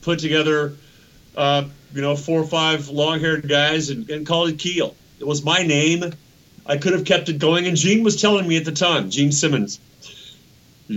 [0.00, 0.74] put together,
[1.36, 4.94] uh, you know, four or five long-haired guys and, and called it Keel.
[5.20, 6.12] It was my name.
[6.66, 9.32] I could have kept it going, and Gene was telling me at the time, Gene
[9.32, 9.78] Simmons,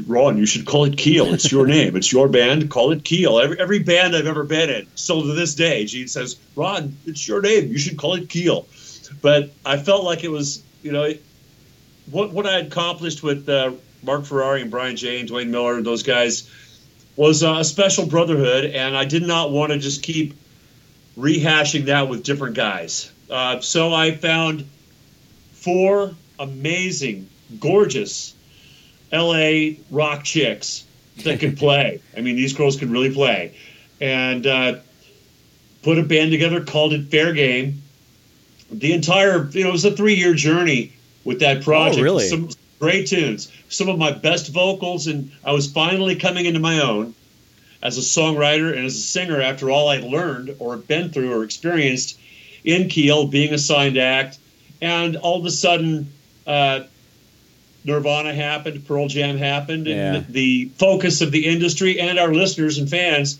[0.05, 1.33] Ron, you should call it Keel.
[1.33, 1.95] It's your name.
[1.95, 2.69] It's your band.
[2.69, 3.39] Call it Keel.
[3.39, 7.27] Every, every band I've ever been in, still to this day, Gene says, Ron, it's
[7.27, 7.69] your name.
[7.71, 8.67] You should call it Keel.
[9.21, 11.13] But I felt like it was, you know,
[12.11, 13.71] what what I had accomplished with uh,
[14.03, 16.49] Marc Ferrari and Bryan Jay and Dwain Miller, and those guys
[17.17, 20.35] was uh, a special brotherhood, and I did not want to just keep
[21.17, 23.11] rehashing that with different guys.
[23.29, 24.65] Uh, so I found
[25.51, 27.27] four amazing,
[27.59, 28.35] gorgeous
[29.11, 30.85] LA rock chicks
[31.23, 31.99] that could play.
[32.15, 33.55] I mean, these girls could really play,
[33.99, 34.75] and uh,
[35.81, 37.81] put a band together, called it Fair Game.
[38.71, 41.99] The entire, you know, it was a three-year journey with that project.
[41.99, 42.27] Oh, really?
[42.27, 42.49] Some
[42.79, 47.13] great tunes, some of my best vocals, and I was finally coming into my own
[47.81, 51.43] as a songwriter and as a singer after all I'd learned or been through or
[51.43, 52.17] experienced
[52.63, 54.37] in Keel being a signed act,
[54.81, 56.11] and all of a sudden,
[56.45, 56.81] uh,
[57.85, 60.23] Nirvana happened, Pearl Jam happened, and Yeah.
[60.29, 63.39] the focus of the industry and our listeners and fans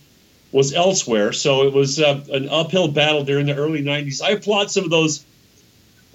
[0.53, 1.33] was elsewhere.
[1.33, 4.21] So it was uh, an uphill battle during the early '90s.
[4.21, 5.25] I applaud some of those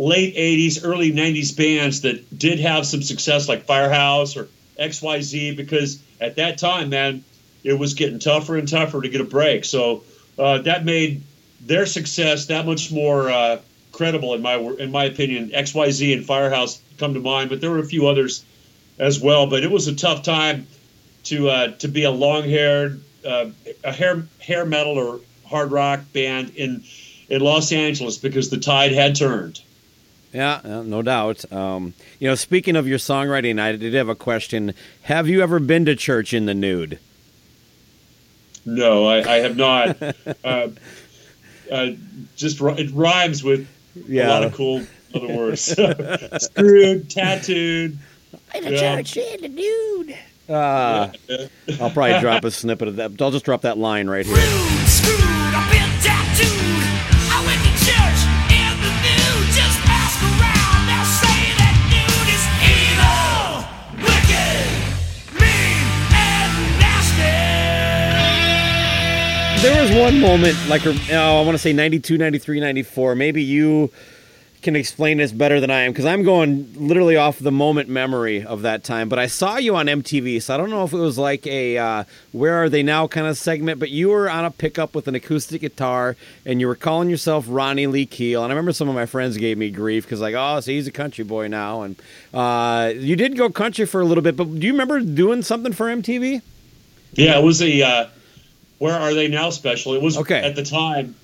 [0.02, 6.02] late '80s, early '90s bands that did have some success, like Firehouse or XYZ, because
[6.20, 7.24] at that time, man,
[7.64, 9.64] it was getting tougher and tougher to get a break.
[9.64, 10.04] So
[10.38, 11.22] uh, that made
[11.60, 13.60] their success that much more uh,
[13.92, 15.50] credible in my in my opinion.
[15.50, 18.44] XYZ and Firehouse come to mind, but there were a few others
[18.98, 19.46] as well.
[19.46, 20.66] But it was a tough time
[21.24, 23.50] to uh, to be a long haired uh,
[23.84, 26.82] a hair hair metal or hard rock band in
[27.28, 29.60] in Los Angeles because the tide had turned.
[30.32, 31.50] Yeah, uh, no doubt.
[31.52, 34.74] Um, you know, speaking of your songwriting, I did have a question.
[35.02, 36.98] Have you ever been to church in the nude?
[38.64, 40.00] No, I, I have not.
[40.44, 40.68] uh,
[41.70, 41.90] uh,
[42.36, 43.68] just it rhymes with
[44.08, 44.82] a lot of cool
[45.14, 45.60] other words.
[46.44, 47.98] Screwed, tattooed.
[48.54, 48.96] In the Yeah.
[49.02, 50.18] church in the nude.
[50.48, 51.10] Uh,
[51.80, 53.20] I'll probably drop a snippet of that.
[53.20, 55.18] I'll just drop that line right here.
[69.62, 73.14] There was one moment, like, uh, I want to say 92, 93, 94.
[73.14, 73.92] Maybe you
[74.60, 78.42] can explain this better than I am because I'm going literally off the moment memory
[78.42, 79.08] of that time.
[79.08, 81.78] But I saw you on MTV, so I don't know if it was like a
[81.78, 83.78] uh, "Where Are They Now" kind of segment.
[83.78, 87.46] But you were on a pickup with an acoustic guitar, and you were calling yourself
[87.48, 88.42] Ronnie Lee Keel.
[88.42, 90.88] And I remember some of my friends gave me grief because like, oh, so he's
[90.88, 91.82] a country boy now.
[91.82, 91.94] And
[92.34, 95.72] uh, you did go country for a little bit, but do you remember doing something
[95.72, 96.42] for MTV?
[97.12, 98.06] Yeah, it was a uh,
[98.82, 99.94] Where Are They Now special.
[99.94, 100.40] It was Okay.
[100.42, 101.14] at the time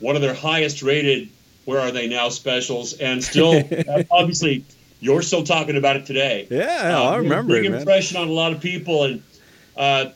[0.00, 1.30] one of their highest rated
[1.64, 3.66] Where Are They Now specials, and still,
[4.10, 4.64] obviously,
[5.00, 6.46] you're still talking about it today.
[6.50, 7.80] Yeah, Uh, I remember Big it, man.
[7.80, 9.22] impression on a lot of people, and
[9.78, 10.10] uh,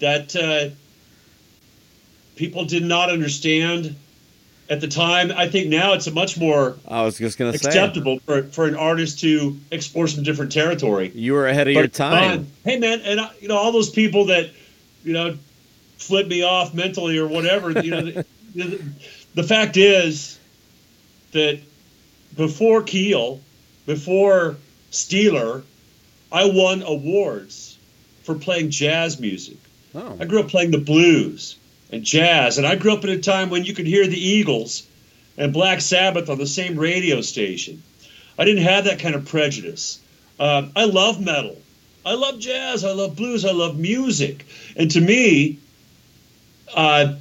[0.00, 0.74] that uh,
[2.34, 3.94] people did not understand
[4.68, 5.30] at the time.
[5.36, 8.66] I think now it's a much more I was just gonna say acceptable for, for
[8.66, 11.12] an artist to explore some different territory.
[11.14, 12.40] you were ahead of your time.
[12.40, 14.50] um, hey, man, and uh, you know all those people that
[15.04, 15.36] you know
[16.00, 17.70] flip me off mentally or whatever.
[17.70, 18.82] You know, the, the,
[19.34, 20.38] the fact is
[21.32, 21.60] that
[22.36, 23.40] before Keel,
[23.86, 24.56] before
[24.90, 25.62] Steeler,
[26.32, 27.78] I won awards
[28.22, 29.58] for playing jazz music.
[29.94, 31.56] oh, I grew up playing the blues
[31.92, 34.86] and jazz, and I grew up at a time when you could hear the Eagles
[35.36, 37.82] and Black Sabbath on the same radio station.
[38.38, 40.00] I didn't have that kind of prejudice.
[40.38, 41.56] Uh, I love metal.
[42.06, 42.84] I love jazz.
[42.84, 43.44] I love blues.
[43.44, 44.46] I love music.
[44.76, 45.58] And to me,
[46.74, 47.14] uh,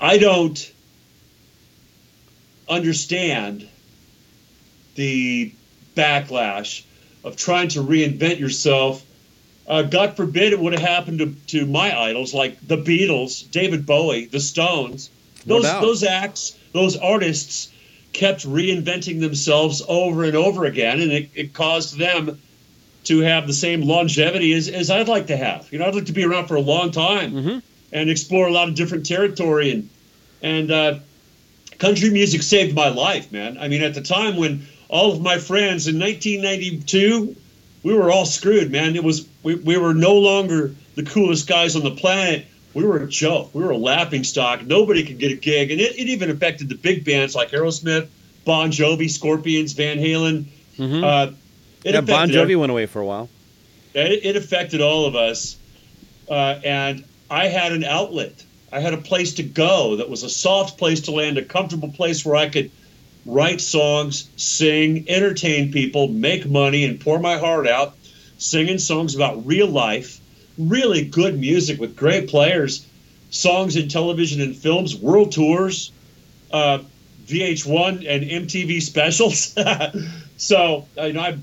[0.00, 0.72] I don't
[2.68, 3.68] understand
[4.94, 5.52] the
[5.96, 6.84] backlash
[7.22, 9.04] of trying to reinvent yourself
[9.66, 13.86] uh, God forbid it would have happened to, to my idols like the Beatles, David
[13.86, 15.10] Bowie, the Stones.
[15.46, 15.80] No Those doubt.
[15.82, 17.70] those acts, those artists
[18.12, 22.40] kept reinventing themselves over and over again, and it, it caused them
[23.04, 25.70] to have the same longevity as, as I'd like to have.
[25.72, 27.58] You know, I'd like to be around for a long time Mm-hmm.
[27.94, 29.88] And explore a lot of different territory and
[30.42, 30.98] and uh,
[31.78, 33.56] country music saved my life, man.
[33.56, 37.34] I mean, at the time when all of my friends in 1992,
[37.82, 38.94] we were all screwed, man.
[38.96, 42.46] It was we, we were no longer the coolest guys on the planet.
[42.74, 43.54] We were a joke.
[43.54, 44.66] We were a laughing stock.
[44.66, 48.08] Nobody could get a gig, and it, it even affected the big bands like Aerosmith,
[48.44, 50.44] Bon Jovi, Scorpions, Van Halen.
[50.76, 51.04] Mhm.
[51.04, 51.32] Uh,
[51.84, 53.28] it yeah, Bon Jovi went away for a while.
[53.94, 55.56] it, it affected all of us.
[56.28, 57.04] Uh, and
[57.34, 58.44] I had an outlet.
[58.70, 61.88] I had a place to go that was a soft place to land, a comfortable
[61.88, 62.70] place where I could
[63.26, 67.96] write songs, sing, entertain people, make money, and pour my heart out,
[68.38, 70.20] singing songs about real life,
[70.58, 72.86] really good music with great players,
[73.30, 75.90] songs in television and films, world tours,
[76.52, 76.78] uh,
[77.26, 79.56] VH1 and MTV specials.
[80.36, 81.38] so, you know, I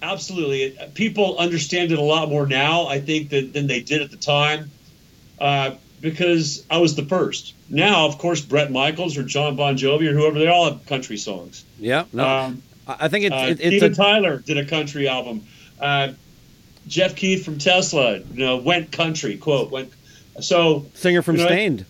[0.00, 4.10] absolutely people understand it a lot more now i think that, than they did at
[4.10, 4.70] the time
[5.40, 10.08] uh, because i was the first now of course bret michaels or john bon jovi
[10.08, 13.60] or whoever they all have country songs Yeah, no, um, I think it's uh, it,
[13.60, 15.44] it's Steven a, tyler did a country album
[15.80, 16.12] uh,
[16.86, 19.92] jeff keith from tesla you know went country quote went
[20.40, 21.86] so singer from you know, Staind.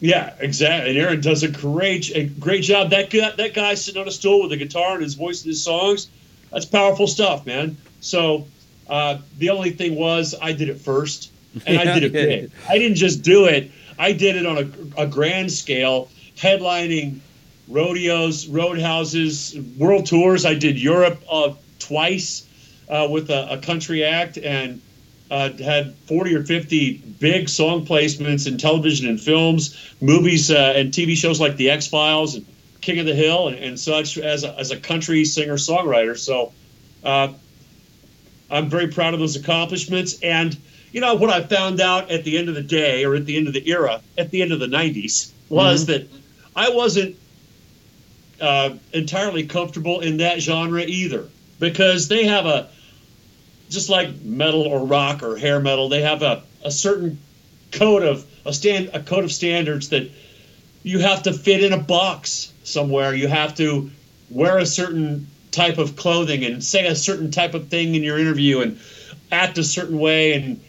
[0.00, 0.90] yeah, exactly.
[0.90, 2.90] And Aaron does a great, a great job.
[2.90, 5.48] That guy, that guy sitting on a stool with a guitar and his voice and
[5.50, 6.08] his songs,
[6.50, 7.76] that's powerful stuff, man.
[8.00, 8.48] So
[8.88, 11.30] uh, the only thing was, I did it first,
[11.66, 12.50] and I did it big.
[12.68, 17.20] I didn't just do it; I did it on a, a grand scale, headlining
[17.68, 20.44] rodeos, roadhouses, world tours.
[20.44, 22.46] I did Europe uh, twice
[22.88, 24.80] uh, with a, a country act, and
[25.30, 30.92] uh, had 40 or 50 big song placements in television and films, movies, uh, and
[30.92, 32.46] TV shows like The X Files and
[32.80, 36.16] King of the Hill and, and such as a, as a country singer songwriter.
[36.18, 36.52] So
[37.02, 37.32] uh,
[38.50, 40.20] I'm very proud of those accomplishments.
[40.22, 40.56] And,
[40.94, 43.36] you know, what I found out at the end of the day or at the
[43.36, 46.08] end of the era, at the end of the 90s, was that
[46.54, 47.16] I wasn't
[48.40, 51.28] uh, entirely comfortable in that genre either
[51.58, 52.70] because they have a
[53.70, 57.18] just like metal or rock or hair metal, they have a, a certain
[57.72, 60.08] code of a stand a code of standards that
[60.84, 63.12] you have to fit in a box somewhere.
[63.12, 63.90] You have to
[64.30, 68.16] wear a certain type of clothing and say a certain type of thing in your
[68.16, 68.78] interview and
[69.32, 70.60] act a certain way and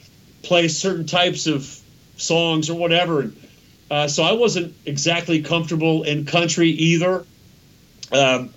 [0.45, 1.79] play certain types of
[2.17, 3.21] songs or whatever.
[3.21, 3.47] And,
[3.91, 7.25] uh, so I wasn't exactly comfortable in country either.
[8.11, 8.53] Um,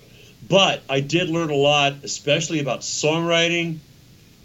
[0.47, 3.79] but I did learn a lot, especially about songwriting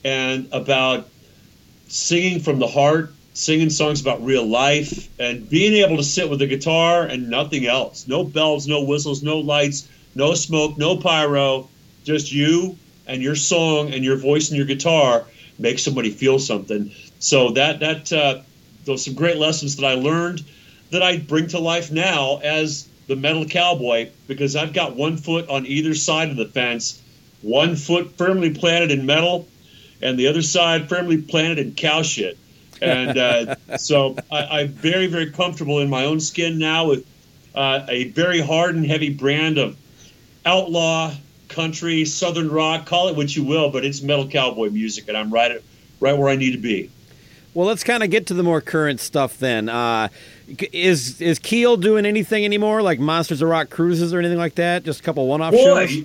[0.04, 1.08] and about
[1.88, 6.42] singing from the heart, singing songs about real life, and being able to sit with
[6.42, 8.06] a guitar and nothing else.
[8.06, 11.68] No bells, no whistles, no lights, no smoke, no pyro,
[12.04, 15.24] just you and your song and your voice and your guitar
[15.58, 16.92] make somebody feel something.
[17.18, 18.42] So that that uh,
[18.84, 20.42] those some great lessons that I learned
[20.90, 25.48] that I bring to life now as the metal cowboy because I've got one foot
[25.48, 27.02] on either side of the fence,
[27.42, 29.48] one foot firmly planted in metal,
[30.00, 32.38] and the other side firmly planted in cow shit.
[32.80, 37.06] And uh, so I, I'm very, very comfortable in my own skin now with
[37.54, 39.76] uh, a very hard and heavy brand of
[40.44, 41.12] outlaw
[41.48, 45.32] country, southern rock, call it what you will, but it's metal cowboy music, and I'm
[45.32, 45.62] right at,
[46.00, 46.90] right where I need to be.
[47.54, 49.68] Well, let's kind of get to the more current stuff then.
[49.68, 50.08] Uh,
[50.72, 54.82] is is Keel doing anything anymore, like Monsters of Rock cruises or anything like that?
[54.84, 56.04] Just a couple one-off shows.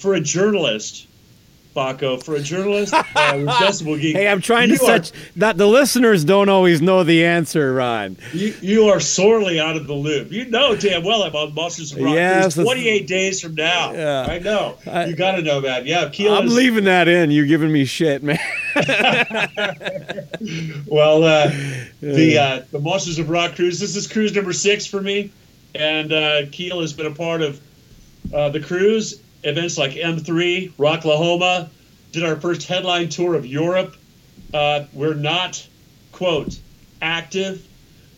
[0.00, 1.06] For a journalist,
[1.74, 3.02] Baco, for a journalist, uh,
[3.96, 5.10] Geek, Hey, I'm trying to set.
[5.36, 8.16] That the listeners don't always know the answer, Ron.
[8.32, 10.30] You, you are sorely out of the loop.
[10.30, 13.92] You know damn well I'm on Monsters of Rock Yes, 28 days from now.
[13.92, 14.26] Yeah.
[14.28, 14.78] I know.
[14.86, 15.86] I- you got to know that.
[15.86, 17.30] Yeah, Keel I'm is, leaving that in.
[17.30, 18.38] You're giving me shit, man.
[20.86, 21.50] Well, uh,
[22.00, 23.80] the uh, the Monsters of Rock cruise.
[23.80, 25.32] This is cruise number six for me,
[25.74, 27.60] and uh, Keel has been a part of
[28.32, 31.68] uh, the cruise events like M3, Rocklahoma.
[32.12, 33.96] Did our first headline tour of Europe.
[34.52, 35.66] Uh, we're not
[36.12, 36.58] quote
[37.02, 37.66] active,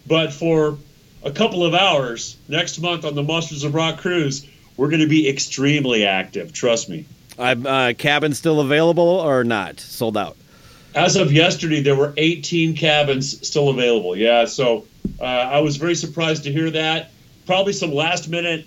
[0.07, 0.79] but for
[1.23, 4.47] a couple of hours next month on the Monsters of Rock cruise,
[4.77, 6.53] we're going to be extremely active.
[6.53, 7.07] Trust me.
[7.39, 9.81] I'm, uh, cabin still available or not?
[9.81, 10.37] Sold out.
[10.95, 14.17] As of yesterday, there were 18 cabins still available.
[14.17, 14.87] Yeah, so
[15.21, 17.11] uh, I was very surprised to hear that.
[17.47, 18.67] Probably some last minute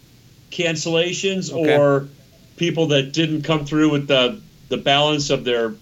[0.51, 1.77] cancellations Okay.
[1.77, 2.07] or
[2.59, 5.73] people that didn't come through with the the balance of their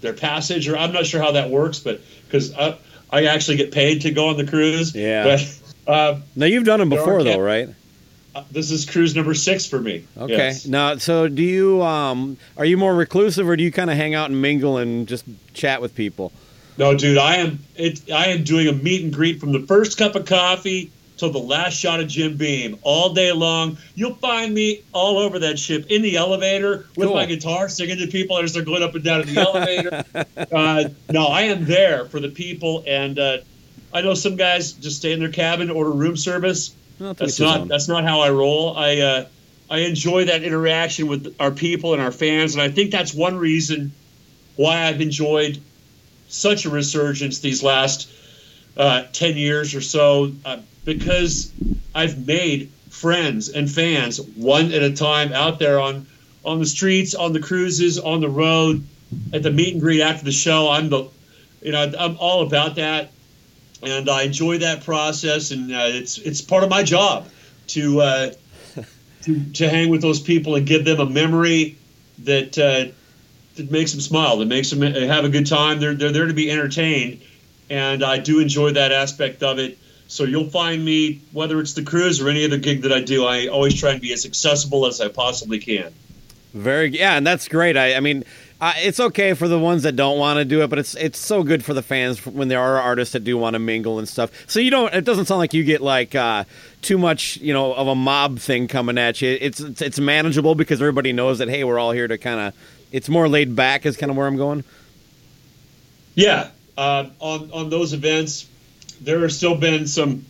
[0.00, 0.68] their passage.
[0.68, 2.78] Or I'm not sure how that works, but because I,
[3.10, 4.94] I actually get paid to go on the cruise.
[4.94, 5.24] Yeah.
[5.86, 7.68] But uh, Now you've done them before, though, right?
[8.50, 10.04] this is cruise number six for me.
[10.18, 10.32] Okay.
[10.32, 10.66] Yes.
[10.66, 11.82] Now, so do you?
[11.82, 15.06] Um, are you more reclusive, or do you kind of hang out and mingle and
[15.06, 16.32] just chat with people?
[16.76, 18.10] No, dude, I am it.
[18.10, 21.38] I am doing a meet and greet from the first cup of coffee till the
[21.38, 23.78] last shot of Jim Beam all day long.
[23.94, 27.14] You'll find me all over that ship in the elevator with Cool.
[27.14, 30.04] my guitar, singing to people as they're going up and down in the elevator.
[30.54, 33.38] Uh, no, I am there for the people, and uh,
[33.92, 36.74] I know some guys just stay in their cabin, order room service.
[36.98, 37.68] That's not own.
[37.68, 38.76] that's not how I roll.
[38.76, 39.26] I uh,
[39.70, 43.36] I enjoy that interaction with our people and our fans, and I think that's one
[43.36, 43.92] reason
[44.56, 45.60] why I've enjoyed
[46.28, 48.08] such a resurgence these last
[48.76, 51.52] uh, ten years or so, uh, because
[51.94, 56.06] I've made friends and fans one at a time out there on
[56.44, 58.84] on the streets, on the cruises, on the road,
[59.32, 60.70] at the meet and greet after the show.
[60.70, 61.08] I'm the
[61.62, 63.10] you know I'm all about that
[63.84, 67.28] and I enjoy that process, and uh, it's it's part of my job
[67.68, 68.30] to uh,
[69.22, 71.76] to to hang with those people and give them a memory
[72.20, 72.92] that uh,
[73.56, 75.80] that makes them smile, that makes them have a good time.
[75.80, 77.20] They're they're there to be entertained,
[77.68, 79.78] and I do enjoy that aspect of it.
[80.08, 83.24] So you'll find me whether it's the cruise or any other gig that I do.
[83.24, 85.92] I always try and be as accessible as I possibly can.
[86.52, 87.76] Very yeah, and that's great.
[87.76, 88.24] I, I mean,
[88.60, 91.18] uh, it's okay for the ones that don't want to do it, but it's it's
[91.18, 94.08] so good for the fans when there are artists that do want to mingle and
[94.08, 94.30] stuff.
[94.46, 94.94] So you don't.
[94.94, 96.44] It doesn't sound like you get like uh,
[96.80, 99.36] too much, you know, of a mob thing coming at you.
[99.40, 102.54] It's it's, it's manageable because everybody knows that hey, we're all here to kind of.
[102.92, 104.62] It's more laid back is kind of where I'm going.
[106.14, 108.46] Yeah, uh, on on those events,
[109.04, 110.24] there have still been some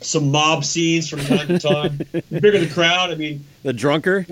[0.00, 1.98] some mob scenes from time to time.
[2.12, 4.26] the bigger the crowd, I mean, The drunker.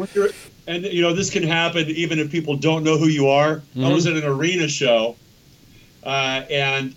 [0.66, 3.62] and you know this can happen even if people don't know who you are.
[3.80, 5.16] I was at an arena show,
[6.04, 6.94] uh, and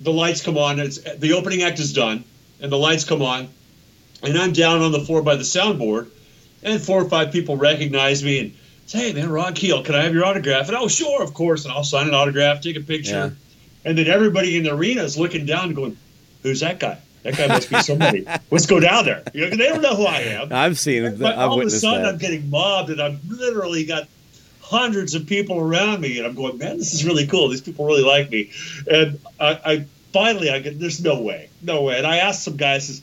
[0.00, 0.80] the lights come on.
[0.80, 2.24] It's the opening act is done,
[2.60, 3.48] and the lights come on,
[4.22, 6.08] and I'm down on the floor by the soundboard,
[6.62, 8.52] and four or five people recognize me and
[8.86, 11.64] say, "Hey, man, Ron Keel, can I have your autograph?" And oh, sure, of course,
[11.64, 13.36] and I'll sign an autograph, take a picture,
[13.84, 15.96] and then everybody in the arena is looking down, going,
[16.42, 18.26] "Who's that guy?" That guy must be somebody.
[18.50, 19.22] Let's go down there.
[19.34, 20.52] You know, they don't know who I am.
[20.52, 21.18] I've seen it.
[21.18, 24.08] But I've all of a witnessed sudden, I'm getting mobbed, and I've literally got
[24.62, 27.48] hundreds of people around me, and I'm going, man, this is really cool.
[27.48, 28.50] These people really like me,
[28.90, 31.98] and I, I finally, I get, there's no way, no way.
[31.98, 33.02] And I asked some guy, I says,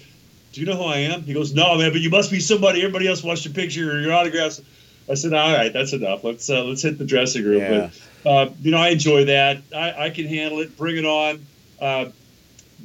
[0.53, 1.21] do you know who I am?
[1.23, 2.82] He goes, no, man, but you must be somebody.
[2.82, 4.61] Everybody else wants your picture or your autographs.
[5.09, 6.23] I said, all right, that's enough.
[6.23, 7.59] Let's uh, let's hit the dressing room.
[7.59, 7.69] Yeah.
[7.69, 9.61] But uh, you know, I enjoy that.
[9.73, 10.78] I, I can handle it.
[10.78, 11.45] Bring it on.
[11.80, 12.09] Uh,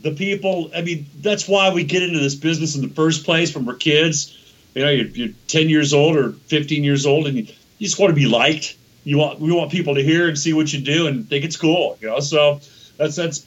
[0.00, 0.70] the people.
[0.74, 3.74] I mean, that's why we get into this business in the first place when we're
[3.74, 4.38] kids.
[4.74, 7.42] You know, you're, you're 10 years old or 15 years old, and you,
[7.78, 8.76] you just want to be liked.
[9.04, 11.56] You want we want people to hear and see what you do and think it's
[11.56, 11.98] cool.
[12.00, 12.60] You know, so
[12.96, 13.46] that's that's.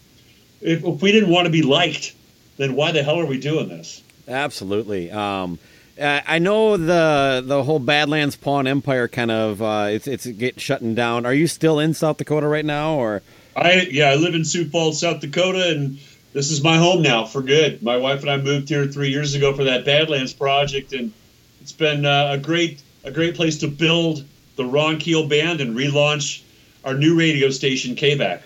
[0.62, 2.14] If, if we didn't want to be liked,
[2.58, 4.04] then why the hell are we doing this?
[4.28, 5.12] Absolutely.
[5.12, 5.60] Um,
[6.00, 10.60] uh, I know the the whole Badlands Pawn Empire kind of uh, it's it's get
[10.60, 11.26] shutting down.
[11.26, 13.22] Are you still in South Dakota right now, or
[13.56, 15.98] I yeah, I live in Sioux Falls, South Dakota, and
[16.34, 17.82] this is my home now for good.
[17.82, 21.14] My wife and I moved here three years ago for that Badlands project, and
[21.62, 24.26] it's been uh, a great a great place to build
[24.58, 26.41] the Ron Keel band and relaunch
[26.84, 28.41] our new radio station, KBAC.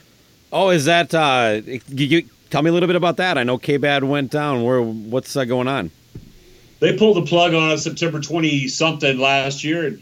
[0.51, 1.13] Oh, is that?
[1.13, 3.37] Uh, you, you, tell me a little bit about that.
[3.37, 4.63] I know K-Bad went down.
[4.63, 4.81] Where?
[4.81, 5.91] What's uh, going on?
[6.79, 10.01] They pulled the plug on us September twenty something last year, and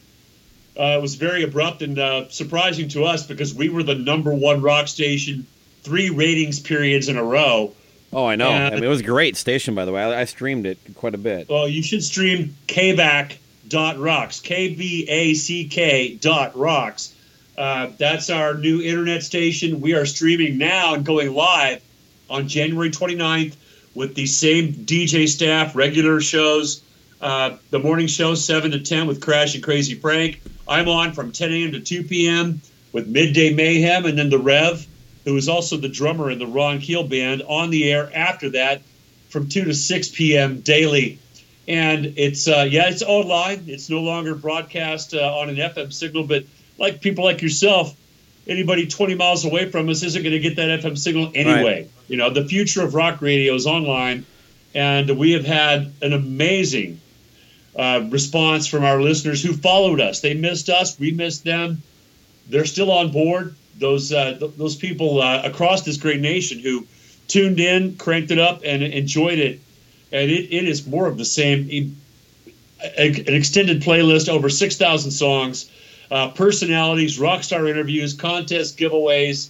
[0.79, 4.33] uh, it was very abrupt and uh, surprising to us because we were the number
[4.33, 5.47] one rock station
[5.81, 7.73] three ratings periods in a row.
[8.13, 8.49] Oh, I know.
[8.49, 8.67] Yeah.
[8.67, 10.01] I mean, it was a great station, by the way.
[10.01, 11.49] I, I streamed it quite a bit.
[11.49, 17.13] Well, you should stream kback.rocks, K B A C K dot rocks.
[17.57, 19.81] Uh, that's our new internet station.
[19.81, 21.81] We are streaming now and going live
[22.29, 23.55] on January 29th
[23.97, 26.83] with the same DJ staff, regular shows.
[27.19, 30.39] Uh, the morning show, 7 to 10 with Crash and Crazy Frank.
[30.67, 31.71] I'm on from 10 a.m.
[31.71, 32.61] to 2 p.m.
[32.91, 34.85] with Midday Mayhem, and then the Rev,
[35.25, 38.83] who is also the drummer in the Ron Keel band, on the air after that
[39.29, 40.59] from 2 to 6 p.m.
[40.59, 41.17] daily.
[41.67, 43.63] And it's, uh, yeah, it's online.
[43.65, 46.43] It's no longer broadcast uh, on an FM signal, but
[46.77, 47.97] like people like yourself,
[48.47, 51.87] anybody 20 miles away from us isn't going to get that FM signal anyway.
[52.07, 54.25] You know, the future of rock radio is online,
[54.73, 56.99] and we have had an amazing
[57.75, 60.21] uh, response from our listeners who followed us.
[60.21, 61.81] They missed us, we missed them.
[62.49, 63.55] They're still on board.
[63.77, 66.87] Those uh, th- those people uh, across this great nation who
[67.27, 69.59] tuned in, cranked it up, and enjoyed it.
[70.11, 71.97] And it, it is more of the same.
[72.79, 75.69] An extended playlist, over 6,000 songs,
[76.11, 79.49] uh, personalities, rock star interviews, contests, giveaways,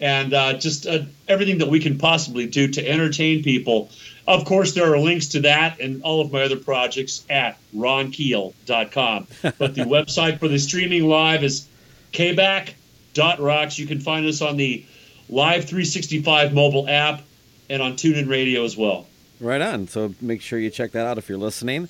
[0.00, 3.90] and uh, just uh, everything that we can possibly do to entertain people.
[4.26, 9.26] Of course, there are links to that and all of my other projects at ronkeel.com.
[9.58, 11.66] But the website for the streaming live is
[12.12, 13.78] kback.rocks.
[13.78, 14.84] You can find us on the
[15.30, 17.22] Live 365 mobile app
[17.68, 19.06] and on TuneIn Radio as well.
[19.40, 19.86] Right on.
[19.88, 21.86] So make sure you check that out if you're listening.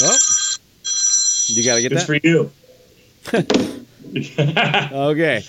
[0.00, 0.18] Oh,
[1.46, 2.06] you got to get Good that.
[2.06, 2.50] for you.
[4.92, 5.44] Okay.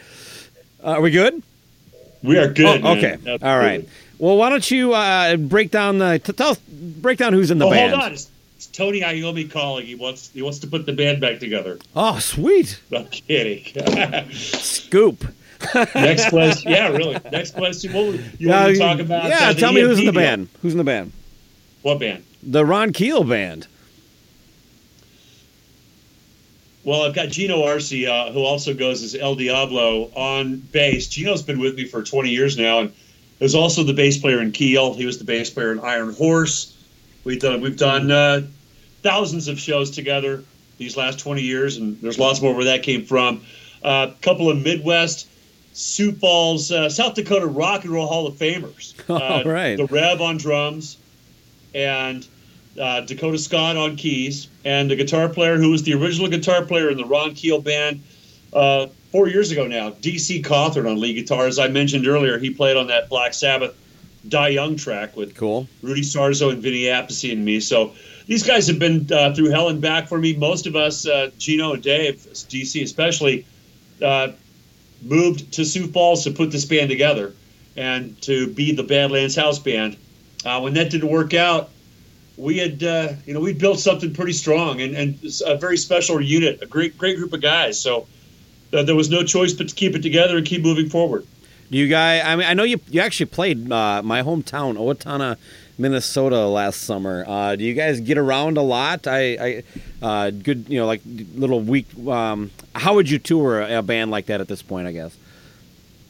[0.83, 1.41] Uh, are we good?
[2.23, 2.81] We are good.
[2.83, 3.17] Oh, okay.
[3.41, 3.87] All right.
[4.17, 7.57] Well, why don't you uh, break down the t- tell us, break down who's in
[7.57, 7.91] the Oh, band?
[7.91, 8.11] hold on.
[8.13, 9.85] It's, it's Tony Iommi calling.
[9.85, 11.79] He wants he wants to put the band back together.
[11.95, 13.63] Oh, sweet I'm kidding.
[14.33, 15.25] scoop.
[15.95, 16.71] Next question.
[16.71, 17.17] Yeah, really.
[17.31, 17.93] Next question.
[17.93, 19.29] What would- you Uh, want to talk about?
[19.29, 20.49] yeah, uh, tell me who's in the band.
[20.61, 21.13] Who's in the band?
[21.81, 22.25] What band?
[22.43, 23.67] The Ron Keel band.
[26.89, 31.07] Well, I've got Geno Arce, uh, who also goes as El Diablo on bass.
[31.07, 32.93] Geno's been with me for 20 years now, and
[33.39, 34.95] is also the bass player in Keel.
[34.95, 36.75] He was the bass player in Iron Horse.
[37.23, 38.41] We've done we've done uh,
[39.03, 40.43] thousands of shows together
[40.79, 43.41] these last 20 years, and there's lots more where that came from.
[43.83, 45.27] A couple of Midwest,
[45.73, 48.95] Sioux Falls, uh, South Dakota Rock and Roll Hall of Famers.
[49.09, 49.77] All Uh, right.
[49.77, 50.97] The Rev on drums,
[51.75, 52.27] and
[52.79, 56.89] uh, Dakota Scott on keys, and the guitar player who was the original guitar player
[56.89, 58.01] in the Ron Keel band
[58.53, 61.45] uh, four years ago now, DC Cothern on lead guitar.
[61.47, 63.75] As I mentioned earlier, he played on that Black Sabbath
[64.27, 65.67] Die Young track with Cool.
[65.81, 67.59] Rudy Sarzo and Vinny Appice and me.
[67.59, 67.93] So
[68.27, 70.35] these guys have been uh, through hell and back for me.
[70.35, 73.45] Most of us, uh, Geno and Dave, DC especially,
[74.03, 74.29] uh,
[75.01, 77.33] moved to Sioux Falls to put this band together
[77.75, 79.97] and to be the Badlands House Band.
[80.45, 81.69] Uh, when that didn't work out,
[82.39, 86.21] we had, uh, you know, we built something pretty strong and, and a very special
[86.21, 87.79] unit, a great, great group of guys.
[87.79, 88.07] So
[88.73, 91.27] uh, there was no choice but to keep it together and keep moving forward.
[91.69, 92.23] You guys?
[92.25, 92.79] I mean, I know you.
[92.89, 95.37] You actually played uh, my hometown, Owatonna,
[95.77, 97.23] Minnesota, last summer.
[97.27, 99.05] Uh, do you guys get around a lot?
[99.05, 99.63] I, I
[100.01, 100.65] uh, good.
[100.67, 101.01] You know, like
[101.35, 101.85] little week.
[102.07, 104.87] Um, how would you tour a band like that at this point?
[104.87, 105.15] I guess.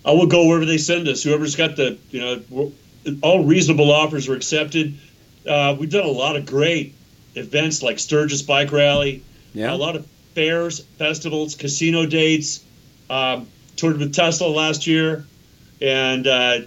[0.06, 1.24] I will go wherever they send us.
[1.24, 2.72] Whoever's got the, you know,
[3.22, 4.98] all reasonable offers are accepted.
[5.48, 6.96] Uh, we've done a lot of great
[7.36, 9.24] events like Sturgis Bike Rally,
[9.54, 9.74] Yeah.
[9.74, 12.64] a lot of fairs, festivals, casino dates.
[13.10, 15.26] Um, toured with Tesla last year,
[15.82, 16.60] and uh,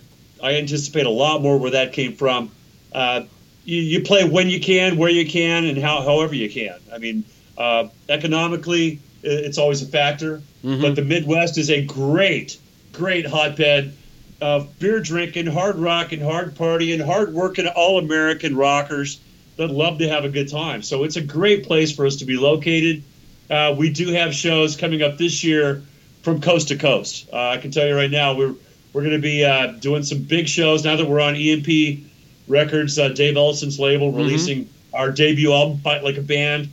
[0.42, 2.50] I anticipate a lot more where that came from.
[2.92, 3.24] Uh,
[3.64, 6.80] you, you play when you can, where you can, and how however you can.
[6.92, 7.22] I mean,
[7.56, 12.58] uh, economically, it's always a factor, but the Midwest is a great,
[12.92, 13.94] great hotbed
[14.42, 19.20] of beer drinking, hard rocking, hard partying, hard working, all American rockers
[19.56, 20.82] that love to have a good time.
[20.82, 23.04] So it's a great place for us to be located.
[23.48, 25.82] Uh, we do have shows coming up this year
[26.22, 27.28] from coast to coast.
[27.32, 28.54] Uh, I can tell you right now, we're
[28.92, 32.00] we're going to be uh, doing some big shows now that we're on EMP
[32.46, 36.70] Records, uh, Dave Ellefson's label, releasing our debut album, Fight Like a Band,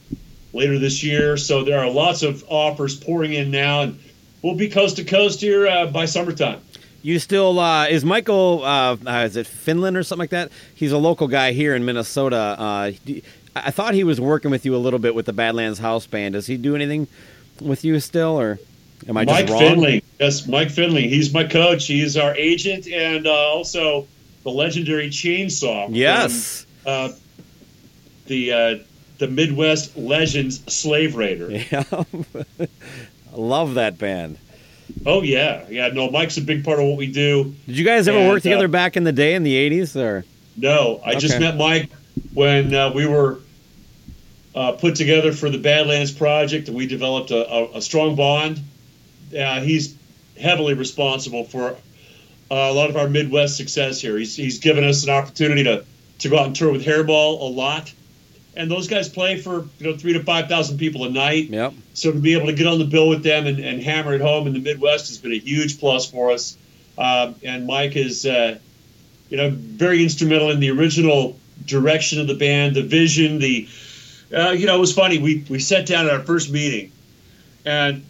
[0.51, 1.37] later this year.
[1.37, 3.99] So there are lots of offers pouring in now, and
[4.41, 6.59] we'll be coast to coast here uh, by summertime.
[7.01, 8.61] You still uh, is Michael?
[8.63, 10.51] Uh, uh, is it Finland or something like that?
[10.75, 12.35] He's a local guy here in Minnesota.
[12.59, 12.99] Uh, I
[13.55, 16.33] I thought he was working with you a little bit with the Badlands House Band.
[16.33, 17.07] Does he do anything
[17.61, 18.59] with you still, or
[19.07, 19.61] am I Mike just wrong?
[19.61, 20.03] Finley.
[20.19, 21.07] Yes, Mike Finley.
[21.07, 21.87] He's my coach.
[21.87, 24.05] He's our agent and uh, also
[24.43, 25.85] the legendary chainsaw.
[25.85, 26.65] from, Yes.
[26.85, 27.09] uh,
[28.27, 28.77] the uh,
[29.19, 31.49] the Midwest Legends Slave Raider.
[31.71, 31.83] Yeah,
[32.59, 34.37] I love that band.
[35.05, 35.89] Oh yeah, yeah.
[35.89, 37.55] No, Mike's a big part of what we do.
[37.65, 39.95] Did you guys ever And, work together uh, back in the day in the '80s,
[39.95, 40.25] or
[40.57, 41.89] No, I just met Mike
[42.33, 43.39] when uh, we were
[44.55, 48.59] uh, put together for the Badlands project, and we developed a, a, a strong bond.
[49.37, 49.95] Uh, he's
[50.39, 51.75] heavily responsible for uh,
[52.49, 54.17] a lot of our Midwest success here.
[54.17, 55.85] He's, he's given us an opportunity to,
[56.19, 57.93] to go out and tour with Hairball a lot,
[58.59, 61.45] and those guys play for you know three to five thousand people a night.
[61.45, 61.73] yep?
[61.93, 64.21] So to be able to get on the bill with them and, and hammer it
[64.21, 66.57] home in the Midwest has been a huge plus for us.
[66.97, 68.59] Um, and Mike is, uh,
[69.29, 73.67] you know, very instrumental in the original direction of the band, the vision, the,
[74.35, 75.17] uh, you know, it was funny.
[75.19, 76.91] We we sat down at our first meeting,
[77.65, 78.05] and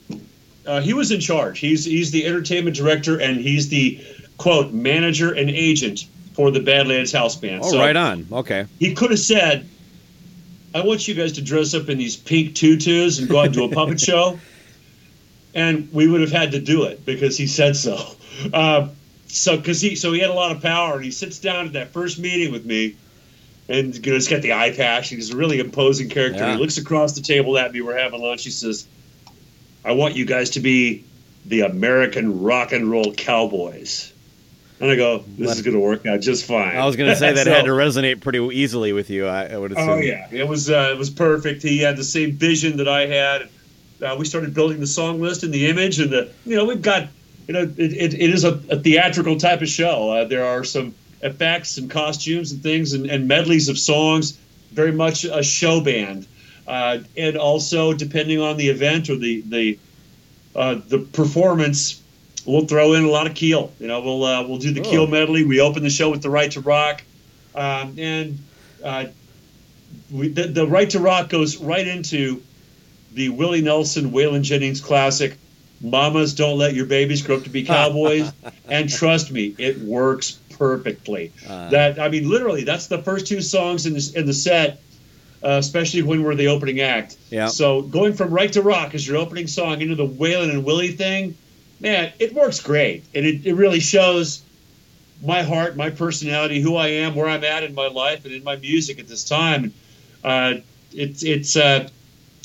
[0.65, 1.59] uh, he was in charge.
[1.59, 4.03] He's he's the entertainment director and he's the
[4.37, 7.61] quote manager and agent for the Badlands House Band.
[7.63, 8.25] Oh, So- right on.
[8.31, 8.65] Okay.
[8.79, 9.67] he could have said,
[10.73, 13.53] I want you guys to dress up in these pink tutus and go out and
[13.53, 14.39] do a puppet show.
[15.55, 17.97] And we would have had to do it because he said so.
[18.53, 18.89] Uh,
[19.27, 21.73] so, because he, so he had a lot of power, and he sits down at
[21.73, 22.95] that first meeting with me,
[23.67, 25.09] and you know, he's got the eye patch.
[25.09, 26.39] He's a really imposing character.
[26.39, 26.53] Yeah.
[26.53, 27.81] He looks across the table at me.
[27.81, 28.43] We're having lunch.
[28.43, 28.87] He says,
[29.85, 31.03] "I want you guys to be
[31.45, 34.13] the American rock and roll cowboys."
[34.81, 37.15] And I go, "This is going to work out just fine." I was going to
[37.15, 39.27] say that So- had to resonate pretty easily with you.
[39.27, 39.89] I, I would assume.
[39.89, 41.61] Oh yeah, it was uh, it was perfect.
[41.63, 43.49] He had the same vision that I had.
[44.01, 46.81] Uh, we started building the song list and the image, and the you know we've
[46.81, 47.09] got
[47.47, 50.11] you know it, it, it is a, a theatrical type of show.
[50.11, 54.39] Uh, there are some effects and costumes and things and, and medleys of songs.
[54.71, 56.25] Very much a show band,
[56.67, 59.79] uh, and also depending on the event or the the
[60.55, 62.01] uh, the performance,
[62.45, 63.71] we'll throw in a lot of Keel.
[63.79, 64.89] You know, we'll uh, we'll do the Oh.
[64.89, 65.43] Keel medley.
[65.43, 67.03] We open the show with the Right to Rock,
[67.55, 68.39] um, and
[68.83, 69.05] uh,
[70.11, 72.41] we, the, the Right to Rock goes right into
[73.13, 75.35] the Willie Nelson, Waylon Jennings classic.
[75.81, 78.31] Mamas don't let your babies grow up to be cowboys,
[78.67, 81.31] and trust me, it works perfectly.
[81.47, 81.69] Uh.
[81.69, 84.81] that I mean, literally, that's the first two songs in the in the set,
[85.41, 87.15] uh, especially when we're the opening act.
[87.29, 87.47] Yeah.
[87.47, 90.91] So going from Right to Rock as your opening song into the Waylon and Willie
[90.91, 91.37] thing,
[91.79, 94.43] man, it works great, and it, it really shows
[95.23, 98.43] my heart, my personality, who I am, where I'm at in my life, and in
[98.43, 99.73] my music at this time.
[100.23, 100.55] Uh,
[100.93, 101.89] it's it's uh,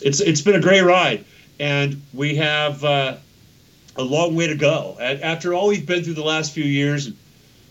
[0.02, 1.24] it's it's been a great ride,
[1.58, 3.16] and we have uh,
[3.96, 4.96] a long way to go.
[5.00, 7.10] After all we've been through the last few years,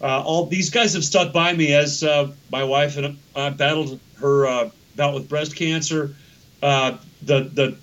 [0.01, 3.99] uh, all these guys have stuck by me as uh, my wife and I battled
[4.19, 6.15] her uh, bout with breast cancer.
[6.61, 7.77] The the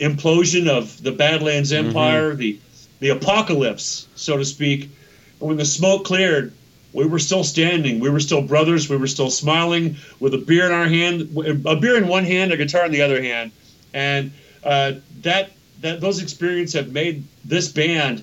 [0.00, 2.58] implosion of the Badlands Empire, the
[3.00, 4.90] the apocalypse, so to speak.
[5.38, 6.52] When the smoke cleared,
[6.92, 8.00] we were still standing.
[8.00, 8.88] We were still brothers.
[8.88, 11.36] We were still smiling with a beer in our hand,
[11.66, 13.52] a beer in one hand, a guitar in the other hand,
[13.94, 14.32] and
[14.64, 14.92] uh,
[15.22, 18.22] that that those experiences have made this band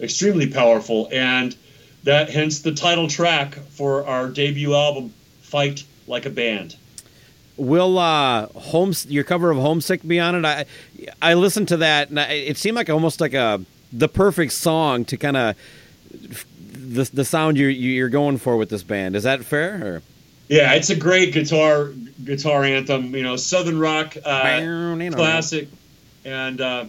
[0.00, 1.56] extremely powerful, and
[2.02, 6.76] that hence the title track for our debut album, "Fight Like a Band."
[7.56, 10.44] Will uh, homes your cover of Homesick be on it?
[10.44, 10.64] I
[11.22, 15.04] I listened to that and I, it seemed like almost like a the perfect song
[15.06, 15.56] to kind of
[16.10, 19.16] the the sound you're you're going for with this band.
[19.16, 19.86] Is that fair?
[19.86, 20.02] Or?
[20.48, 21.90] Yeah, it's a great guitar
[22.22, 23.14] guitar anthem.
[23.14, 25.68] You know, southern rock uh, classic,
[26.24, 26.86] and uh,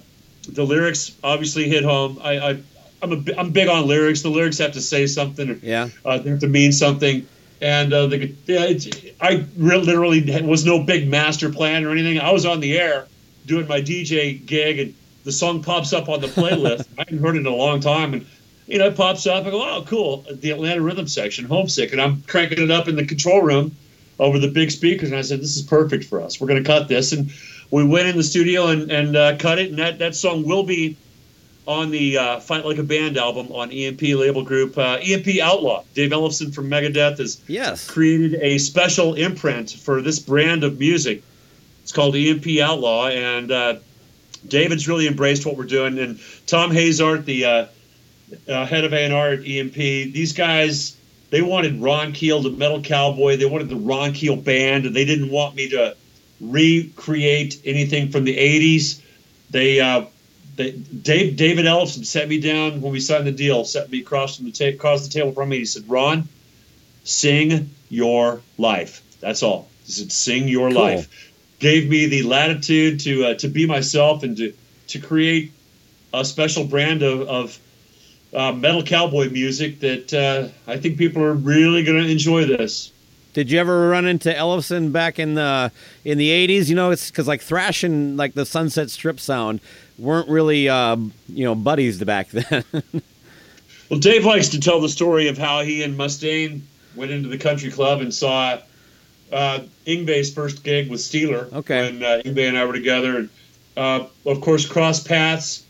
[0.48, 2.20] the lyrics obviously hit home.
[2.22, 2.58] I, I
[3.02, 4.24] I'm a I'm big on lyrics.
[4.24, 5.60] The lyrics have to say something.
[5.64, 5.90] Yeah.
[6.04, 7.28] uh, they have to mean something.
[7.62, 8.88] And uh, the yeah, it's,
[9.22, 12.20] I re- literally was no big master plan or anything.
[12.20, 13.08] I was on the air
[13.46, 16.88] doing my DJ gig, and the song pops up on the playlist.
[16.98, 18.26] I hadn't heard it in a long time, and
[18.68, 19.46] you know, it pops up.
[19.46, 22.96] I go, "Oh, cool!" The Atlanta Rhythm section, Homesick, and I'm cranking it up in
[22.96, 23.76] the control room
[24.20, 26.42] over the big speakers, and I said, "This is perfect for us.
[26.42, 27.32] We're going to cut this." And
[27.72, 30.64] we went in the studio and, and uh, cut it, and that, that song will
[30.64, 30.98] be
[31.68, 34.78] on the uh, Fight Like a Band album on EMP label group.
[34.78, 35.84] Uh, EMP Outlaw.
[35.94, 37.90] Dave Ellefson from Megadeth has Yes.
[37.90, 41.24] created a special imprint for this brand of music.
[41.84, 43.76] It's called EMP Outlaw, and uh,
[44.48, 45.98] David's really embraced what we're doing.
[46.00, 47.66] And Thom Hazaert, the uh,
[48.48, 50.96] uh, head of A&R at EMP, these guys,
[51.32, 53.38] they wanted Ron Keel, the Metal Cowboy.
[53.38, 55.96] They wanted the Ron Keel band, and they didn't want me to
[56.40, 59.02] recreate anything from the 80s.
[59.50, 60.06] They uh,
[60.56, 63.66] they, Dave David Ellefson set me down when we signed the deal.
[63.66, 65.60] Set me across from the ta- across the table from me.
[65.60, 66.28] He said, "Ron,
[67.04, 69.02] sing your life.
[69.20, 70.82] That's all." He said, "Sing your Cool.
[70.82, 74.54] life." Gave me the latitude to uh, to be myself and to
[74.88, 75.52] to create
[76.14, 77.60] a special brand of, of
[78.34, 82.92] uh, metal cowboy music that uh, I think people are really going to enjoy this.
[83.34, 85.72] Did you ever run into Ellison back in the
[86.06, 86.70] in the eighties?
[86.70, 89.60] You know, it's because like thrashing, like the Sunset Strip sound
[89.98, 90.96] weren't really uh,
[91.28, 92.64] you know buddies back then.
[93.90, 96.62] Well, Dave likes to tell the story of how he and Mustaine
[96.96, 98.60] went into the country club and saw
[99.32, 101.52] uh, Yngwie's first gig with Steeler.
[101.54, 101.92] Okay.
[101.92, 103.30] When uh, Ingve and I were together, and
[103.78, 105.64] uh, of course crossed paths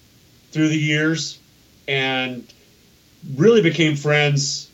[0.51, 1.39] through the years,
[1.87, 2.45] and
[3.35, 4.69] really became friends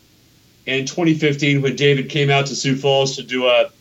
[0.67, 3.71] in 2015 when David came out to Sioux Falls to do a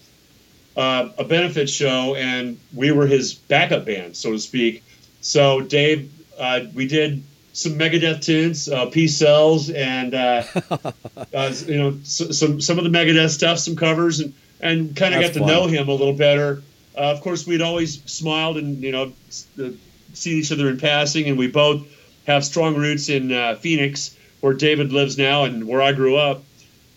[0.76, 4.82] uh, a benefit show, and we were his backup band, so to speak.
[5.20, 10.42] So Dave, uh, we did some Megadeth tunes, uh, Peace Sells, and uh,
[11.34, 15.14] uh, you know s- some some of the Megadeth stuff, some covers, and and kind
[15.14, 15.48] of got to fun.
[15.48, 16.62] know him a little better.
[16.96, 19.70] Uh, of course, we'd always smiled and you know s- uh,
[20.14, 21.86] seen each other in passing, and we both
[22.26, 26.42] have strong roots in uh, Phoenix, where David lives now, and where I grew up.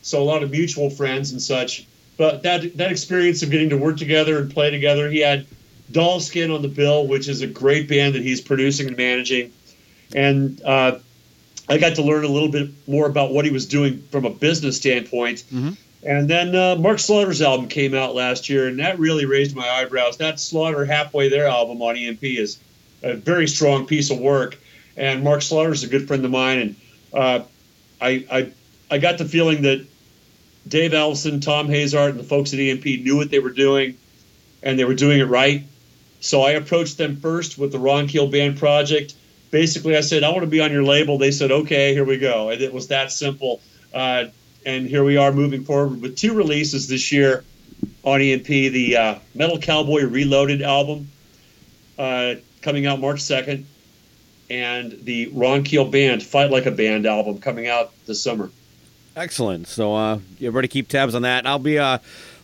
[0.02, 1.88] So a lot of mutual friends and such.
[2.18, 5.46] But that that experience of getting to work together and play together, he had
[5.94, 9.52] Doll Skin on the bill, which is a great band that he's producing and managing,
[10.16, 11.00] and uh,
[11.70, 14.30] I got to learn a little bit more about what he was doing from a
[14.30, 15.46] business standpoint.
[16.06, 19.70] And then uh, Mark Slaughter's album came out last year, and that really raised my
[19.70, 20.18] eyebrows.
[20.18, 22.60] That Slaughter Halfway There album on EMP is
[23.04, 24.58] a very strong piece of work,
[24.98, 26.76] and Mark Slaughter's a good friend of mine, and
[27.14, 27.40] uh,
[28.02, 28.52] I, I
[28.92, 29.86] I got the feeling that
[30.68, 33.98] Dave Ellefson, Thom Hazaert, and the folks at EMP knew what they were doing,
[34.62, 35.64] and they were doing it right.
[36.24, 39.14] So I approached them first with the Ron Keel Band project.
[39.52, 41.18] Basically, I said, I want to be on your label.
[41.18, 42.50] They said, okay, here we go.
[42.50, 43.60] And it was that simple.
[43.94, 44.26] Uh,
[44.66, 47.44] and here we are moving forward with two releases this year
[48.04, 51.10] on EMP the uh, Metal Cowboy Reloaded album
[52.00, 53.66] uh, coming out March 2nd,
[54.50, 58.50] and the Ron Keel Band Fight Like a Band album coming out this summer.
[59.18, 59.68] Excellent.
[59.68, 61.46] So uh, everybody keep tabs on that.
[61.46, 61.98] I'll be uh,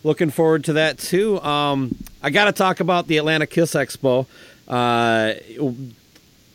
[0.04, 1.40] looking forward to that too.
[1.40, 4.26] Um, I got to talk about the Atlanta Kiss Expo.
[4.68, 5.34] Uh,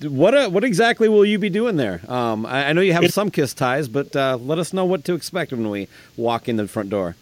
[0.02, 2.02] what uh, what exactly will you be doing there?
[2.08, 5.04] Um, I, I know you have some Kiss ties, but uh, let us know what
[5.06, 5.88] to expect when we
[6.18, 7.16] walk in the front door.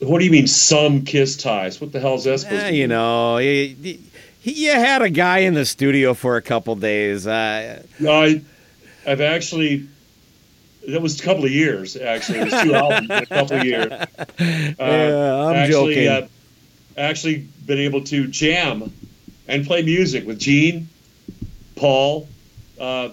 [0.00, 1.80] What do you mean, some Kiss ties?
[1.80, 3.98] What the hell is that supposed Eh, to you know, you, you-
[4.44, 7.26] you had a guy in the studio for a couple days.
[7.26, 8.40] Uh, I,
[9.06, 9.86] I've actually.
[10.86, 11.96] That was a couple of years.
[11.96, 13.92] Actually, it was two albums in a couple of years.
[14.38, 16.08] Uh, Yeah, I'm actually, joking.
[16.08, 16.28] Uh,
[16.98, 18.92] actually, been able to jam
[19.46, 20.88] and play music with Gene,
[21.76, 22.28] Paul,
[22.80, 23.10] uh,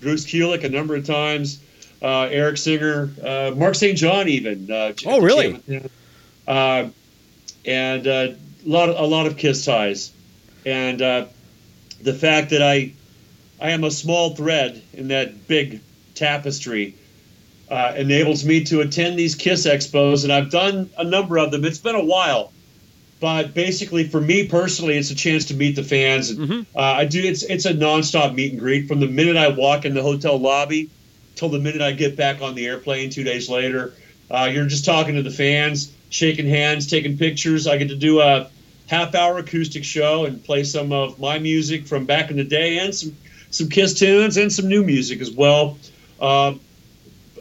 [0.00, 1.60] Bruce Kulick a number of times,
[2.02, 3.96] uh, Eric Singer, uh, Mark St.
[3.98, 4.70] John, even.
[4.70, 5.44] Uh, Oh, really?
[5.44, 5.90] jam with him.
[6.46, 6.88] Uh,
[7.64, 10.12] and uh, a lot, of, a lot of Kiss ties,
[10.64, 11.26] and uh,
[12.00, 12.92] the fact that I,
[13.60, 15.80] I am a small thread in that big
[16.14, 16.94] tapestry
[17.68, 21.64] uh, enables me to attend these Kiss expos, and I've done a number of them.
[21.64, 22.52] It's been a while,
[23.20, 26.30] but basically, for me personally, it's a chance to meet the fans.
[26.30, 26.40] And
[26.74, 27.22] uh, I do.
[27.22, 30.38] It's it's a nonstop meet and greet from the minute I walk in the hotel
[30.38, 30.90] lobby
[31.34, 33.94] till the minute I get back on the airplane two days later.
[34.30, 37.66] Uh, you're just talking to the fans, shaking hands, taking pictures.
[37.66, 38.50] I get to do a
[38.86, 42.78] half hour acoustic show and play some of my music from back in the day
[42.78, 43.16] and some
[43.50, 45.78] some Kiss tunes and some new music as well.
[46.20, 46.54] Uh,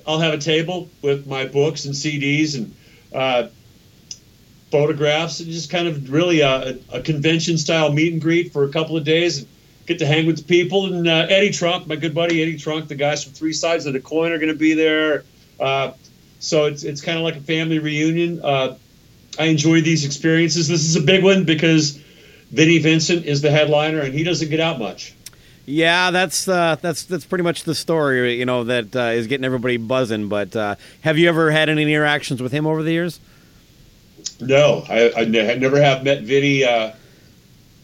[0.07, 2.75] I'll have a table with my books and CDs and
[3.13, 3.47] uh,
[4.75, 8.69] photographs and just kind of really a, a convention style meet and greet for a
[8.69, 9.45] couple of days
[9.85, 10.93] get to hang with the people.
[10.93, 13.93] And uh, Eddie Trunk, my good buddy Eddie Trunk, the guys from Three Sides of
[13.93, 15.23] the Coin are going to be there.
[15.59, 15.93] Uh,
[16.39, 18.41] so it's it's kind of like a family reunion.
[18.43, 18.77] Uh,
[19.39, 20.67] I enjoy these experiences.
[20.67, 22.01] This is a big one because
[22.51, 25.13] Vinnie Vincent is the headliner and he doesn't get out much.
[25.65, 29.45] Yeah, that's uh, that's that's pretty much the story, you know, that uh, is getting
[29.45, 30.27] everybody buzzing.
[30.27, 33.19] But uh, have you ever had any interactions with him over the years?
[34.39, 36.63] No, I, I ne- never have met Vinny.
[36.63, 36.91] Uh,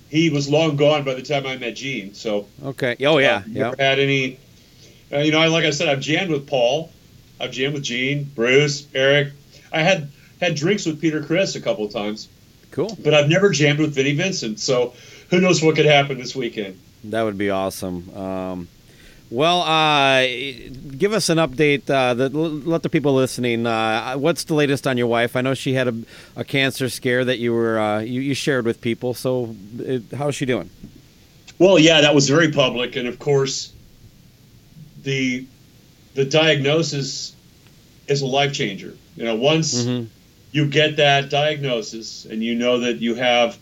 [0.10, 2.14] he was long gone by the time I met Gene.
[2.14, 2.98] So Okay.
[3.06, 3.38] Oh yeah.
[3.38, 3.64] uh, yeah.
[3.64, 4.38] never had any.
[5.12, 6.92] Uh, you know, I- like I said, I've jammed with Paul.
[7.39, 9.34] I've jammed with Gene, Bruce, Eric.
[9.72, 12.28] I had had drinks with Peter Criss a couple of times,
[12.72, 12.98] Cool.
[13.04, 14.60] but I've never jammed with Vinnie Vincent.
[14.60, 14.94] So
[15.30, 16.80] who knows what could happen this weekend?
[17.06, 18.16] That would be awesome.
[18.16, 18.68] Um,
[19.32, 20.22] well, uh,
[20.98, 21.90] give us an update.
[21.90, 23.66] Uh, the, let the people listening.
[23.66, 25.36] Uh, what's the latest on your wife?
[25.38, 25.96] I know she had a,
[26.36, 29.14] a cancer scare that you were uh, you, you shared with people.
[29.14, 29.56] So,
[29.88, 30.70] uh, how's she doing?
[31.58, 33.72] Well, yeah, that was very public, and of course,
[35.04, 35.46] the
[36.14, 37.34] the diagnosis
[38.08, 38.94] is a life changer.
[39.16, 40.08] You know, once Mhm.
[40.52, 43.58] you get that diagnosis and you know that you have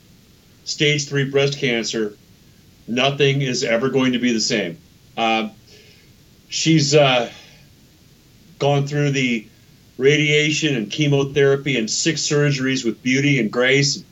[0.66, 2.16] stage three breast cancer,
[2.88, 4.78] nothing is ever going to be the same.
[5.18, 5.50] Uh,
[6.50, 7.32] she's uh,
[8.58, 9.48] gone through the
[9.98, 14.04] radiation and chemotherapy and six surgeries with beauty and grace.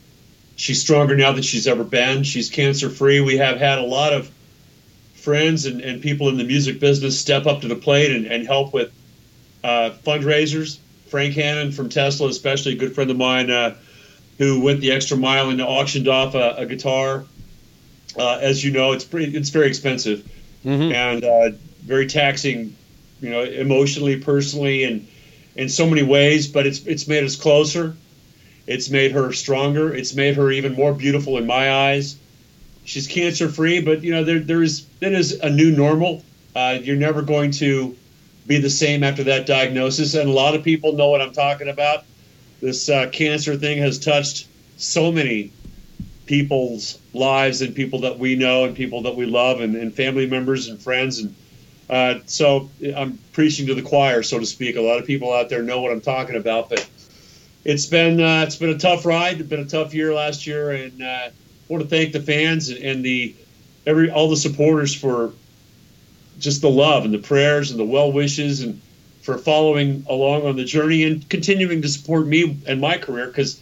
[0.55, 2.23] She's stronger now than she's ever been.
[2.23, 3.21] She's cancer free.
[3.21, 4.31] We have had a lot of
[5.15, 8.45] friends and, and people in the music business step up to the plate and, and
[8.45, 8.91] help with
[9.63, 10.79] uh, fundraisers.
[11.09, 13.75] Frank Hannon from Tesla, especially a good friend of mine, uh,
[14.37, 17.23] who went the extra mile and auctioned off a, a guitar.
[18.17, 20.27] Uh, as you know, it's pretty, it's very expensive
[20.65, 20.93] Mhm.
[20.93, 21.57] and uh,
[21.87, 22.75] very taxing,
[23.21, 25.07] you know, emotionally, personally, and
[25.55, 26.47] in so many ways.
[26.47, 27.95] But it's it's made us closer.
[28.67, 29.95] It's made her stronger.
[29.95, 32.17] It's made her even more beautiful in my eyes.
[32.83, 36.23] She's cancer free, but you know there there is there is a new normal.
[36.55, 37.95] Uh, you're never going to
[38.45, 41.69] be the same after that diagnosis, and a lot of people know what I'm talking
[41.69, 42.03] about.
[42.61, 45.51] This uh, cancer thing has touched so many
[46.25, 50.27] people's lives and people that we know and people that we love and, and family
[50.27, 51.33] members and friends and
[51.89, 54.75] uh, so I'm preaching to the choir, so to speak.
[54.75, 56.87] A lot of people out there know what I'm talking about, but
[57.63, 59.39] it's been uh, it's been a tough ride.
[59.39, 61.29] It's been a tough year last year, and uh,
[61.69, 63.35] want to thank the fans and, and the
[63.85, 65.33] every all the supporters for
[66.39, 68.81] just the love and the prayers and the well wishes and
[69.21, 73.61] for following along on the journey and continuing to support me and my career because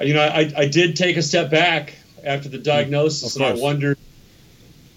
[0.00, 3.98] you know I, I did take a step back after the diagnosis and I wondered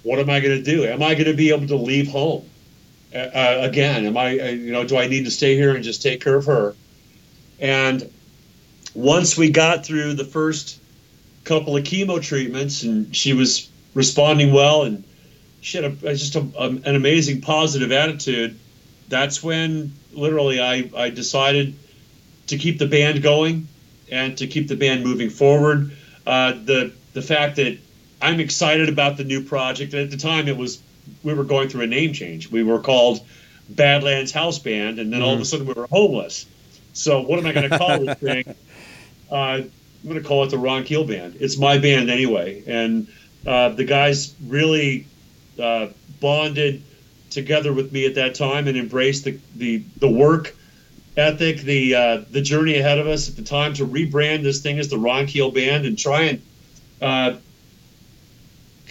[0.10, 0.86] what am I going to do?
[0.86, 2.50] Am I going to be able to leave home
[3.14, 4.08] uh, uh, again?
[4.08, 6.36] Am I, uh, you know, do I need to stay here and just take care
[6.36, 6.76] of her?
[7.60, 8.12] And
[8.96, 10.80] once we got through the first
[11.44, 15.04] couple of chemo treatments and she was responding well and
[15.62, 18.58] she had a, just a, um, an amazing positive attitude,
[19.10, 21.76] that's when literally I, I decided
[22.48, 23.68] to keep the band going
[24.12, 25.96] and to keep the band moving forward.
[26.26, 27.78] Uh, the the fact that
[28.22, 29.94] I'm excited about the new project.
[29.94, 30.82] At the time, it was
[31.24, 32.52] we were going through a name change.
[32.52, 33.26] We were called
[33.70, 36.46] Badlands House Band, and then all of a sudden we were homeless.
[36.94, 38.56] So what am I going to call this thing?
[39.32, 39.72] Uh, I'm
[40.04, 41.38] going to call it the Ron Keel Band.
[41.40, 43.08] It's my band anyway, and
[43.46, 45.08] uh, the guys really
[45.62, 45.88] uh,
[46.20, 46.84] bonded
[47.30, 50.56] together with me at that time and embraced the the, the work
[51.16, 54.80] ethic, the uh, the journey ahead of us at the time to rebrand this thing
[54.80, 56.42] as the Ron Keel Band and try and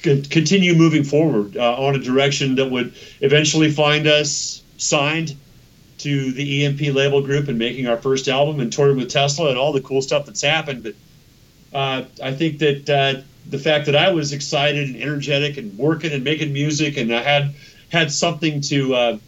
[0.03, 5.36] continue moving forward uh, on a direction that would eventually find us signed
[5.99, 9.59] to the EMP label group and making our first album and touring with Tesla and
[9.59, 10.84] all the cool stuff that's happened.
[10.84, 10.94] But
[11.76, 16.12] uh, I think that uh, the fact that I was excited and energetic and working
[16.12, 17.55] and making music and I had
[17.90, 19.18] had something to uh,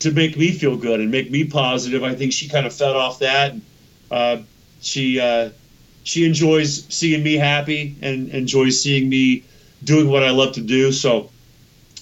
[0.00, 2.02] to make me feel good and make me positive.
[2.02, 3.54] I think she kind of fed off that.
[4.10, 4.38] Uh,
[4.80, 5.50] she uh,
[6.04, 9.42] she enjoys seeing me happy and enjoys seeing me
[9.82, 10.92] doing what I love to do.
[10.92, 11.30] So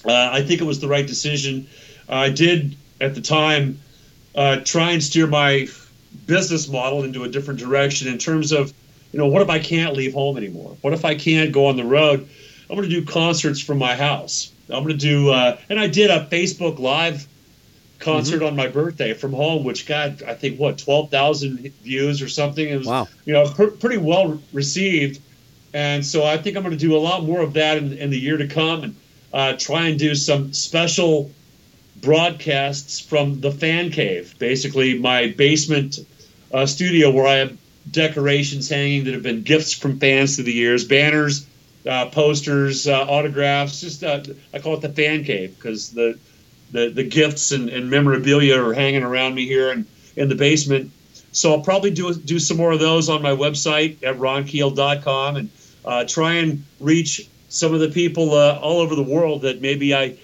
[0.05, 1.67] uh, I think it was the right decision.
[2.07, 3.79] I did at the time
[4.35, 5.67] uh, try and steer my
[6.27, 8.73] business model into a different direction in terms of,
[9.11, 10.77] you know, what if I can't leave home anymore?
[10.81, 12.27] What if I can't go on the road?
[12.69, 14.51] I'm going to do concerts from my house.
[14.69, 17.27] I'm going to do, uh, and I did a Facebook Live
[18.03, 22.67] concert on my birthday from home, which got, I think, what, 12,000 views or something.
[22.67, 23.07] It was, Wow.
[23.25, 25.19] you know, pr- pretty well received.
[25.73, 28.09] And so I think I'm going to do a lot more of that in, in
[28.09, 28.95] the year to come and
[29.33, 31.31] uh, try and do some special
[32.01, 35.99] broadcasts from the fan cave, basically my basement
[36.53, 37.57] uh, studio where I have
[37.89, 41.47] decorations hanging that have been gifts from fans through the years, banners,
[41.89, 43.81] uh, posters, uh, autographs.
[43.81, 44.21] Just uh,
[44.53, 46.19] I call it the fan cave because the,
[46.73, 49.85] the the gifts and, and memorabilia are hanging around me here and
[50.17, 50.91] in the basement.
[51.31, 55.49] So I'll probably do do some more of those on my website at ronkeel.com and
[55.85, 59.95] uh, try and reach some of the people uh, all over the world that maybe
[59.95, 60.17] I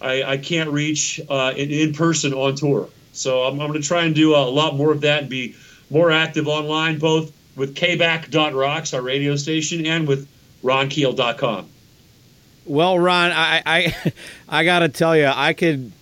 [0.00, 2.88] I, I can't reach uh, in, in person on tour.
[3.12, 5.54] So I'm, I'm going to try and do a lot more of that and be
[5.88, 10.28] more active online, both with kback.rocks, our radio station, and with
[10.62, 11.70] ronkeel.com.
[12.66, 14.12] Well, Ron, I I,
[14.48, 15.92] I got to tell you, I could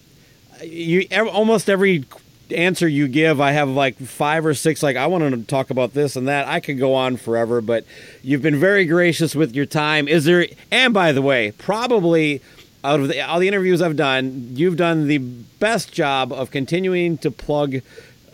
[0.62, 2.04] you almost every
[2.52, 4.82] answer you give, I have like five or six.
[4.82, 6.46] Like I want to talk about this and that.
[6.46, 7.84] I could go on forever, but
[8.22, 10.08] you've been very gracious with your time.
[10.08, 10.46] Is there?
[10.70, 12.40] And by the way, probably
[12.84, 17.18] out of the, all the interviews I've done, you've done the best job of continuing
[17.18, 17.76] to plug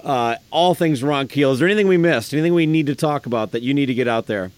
[0.02, 1.52] uh, all things Ron Keel.
[1.52, 2.32] Is there anything we missed?
[2.32, 4.50] Anything we need to talk about that you need to get out there?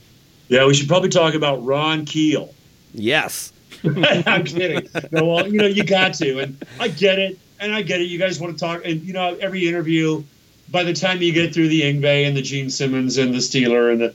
[0.48, 2.54] Yeah, we should probably talk about Ron Keel.
[2.92, 3.52] Yes.
[4.26, 4.88] I'm kidding.
[5.12, 8.04] No, well, you know, you got to, and I get it, and I get it.
[8.04, 10.22] You guys want to talk, and you know, every interview,
[10.70, 13.92] by the time you get through the Yngwie and the Gene Simmons and the Steeler
[13.92, 14.14] and the,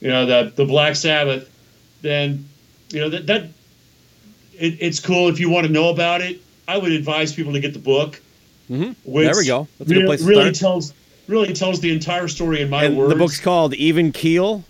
[0.00, 1.50] you know, the the Black Sabbath,
[2.02, 2.48] then,
[2.90, 3.42] you know, that that
[4.58, 6.40] it, it's cool if you want to know about it.
[6.66, 8.20] I would advise people to get the book.
[8.70, 8.94] Mhm.
[9.04, 9.66] which There we go.
[9.78, 10.54] That's a good really, to start.
[10.56, 10.92] tells
[11.26, 13.10] really tells the entire story in my And words.
[13.12, 14.64] the book's called Even Keel.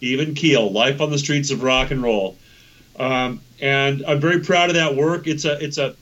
[0.00, 2.36] Even Keel, Life on the Streets of Rock and Roll.
[3.00, 5.26] Um, and I'm very proud of that work.
[5.26, 5.96] It's a it's a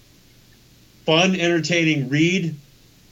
[1.06, 2.56] fun, entertaining read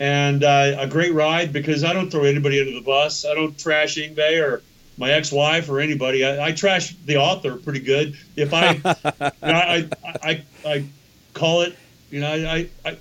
[0.00, 3.24] and uh, a great ride because I don't throw anybody under the bus.
[3.24, 4.62] I don't trash Yngwie or
[4.98, 6.24] my ex-wife or anybody.
[6.24, 8.16] I, I trash the author pretty good.
[8.34, 10.84] If I, you know, I, I, I, I
[11.32, 11.76] call it,
[12.10, 12.98] you know, I, I,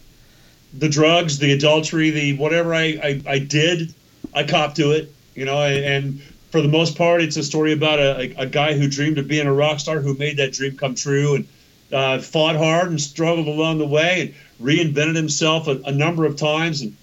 [0.73, 3.93] the drugs, the adultery, the whatever I, I, I did,
[4.33, 6.21] I cop to it, you know, and
[6.55, 9.45] for the most part, it's a story about a, a, guy who dreamed of being
[9.45, 11.47] a rock star who made that dream come true and
[11.91, 14.33] uh, fought hard and struggled along the way and
[14.65, 16.79] reinvented himself a, a number of times.
[16.79, 16.95] And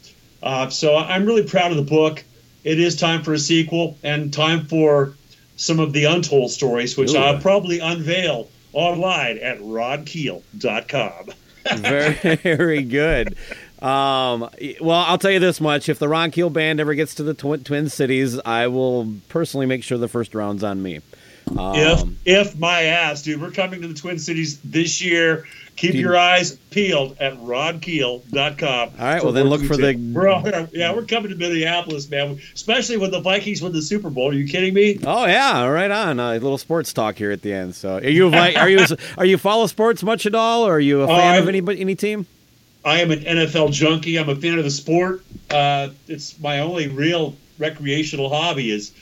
[0.43, 2.25] uh, so I'm really proud of the book.
[2.65, 5.17] It is time for a sequel and time for
[5.57, 7.19] some of the untold stories, which Ooh.
[7.19, 11.31] I'll probably unveil online at ronkeel.com.
[11.77, 13.37] Very, very good.
[13.83, 14.49] Um,
[14.81, 17.35] well, I'll tell you this much: if the Ron Keel band ever gets to the
[17.35, 21.01] tw- Twin Cities, I will personally make sure the first round's on me.
[21.59, 25.47] Um, if if my ass, dude, we're coming to the Twin Cities this year.
[25.75, 28.89] Keep your eyes peeled at ronkeel.com.
[28.99, 32.41] All right, well, then look for the- We're all, yeah, we're coming to Minneapolis, man.
[32.55, 34.31] Especially when the Vikings win the Super Bowl.
[34.31, 34.99] Are you kidding me?
[35.05, 36.21] Oh yeah, right on.
[36.21, 37.75] A little sports talk here at the end.
[37.75, 38.85] So, are you like, are you
[39.19, 41.95] are you follow sports much at all, or are you a fan of any any
[41.95, 42.27] team?
[42.85, 44.19] I am an NFL junkie.
[44.19, 45.23] I'm a fan of the sport.
[45.51, 48.93] Uh, it's my only real recreational hobby is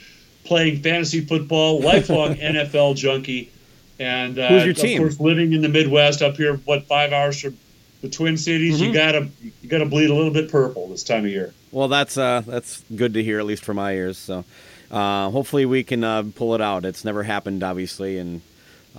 [0.43, 1.79] playing fantasy football.
[1.83, 3.51] Lifelong NFL junkie.
[3.99, 4.99] And uh, Who's your of team?
[4.99, 7.57] course, living in the Midwest up here, what five hours from
[8.01, 8.85] the Twin Cities, Mm-hmm.
[8.85, 9.29] you gotta
[9.61, 11.53] you gotta bleed a little bit purple this time of year.
[11.71, 14.17] Well, that's uh, that's good to hear, at least for my ears.
[14.17, 14.43] So,
[14.89, 16.83] uh, hopefully, we can uh, pull it out.
[16.83, 18.41] It's never happened, obviously, and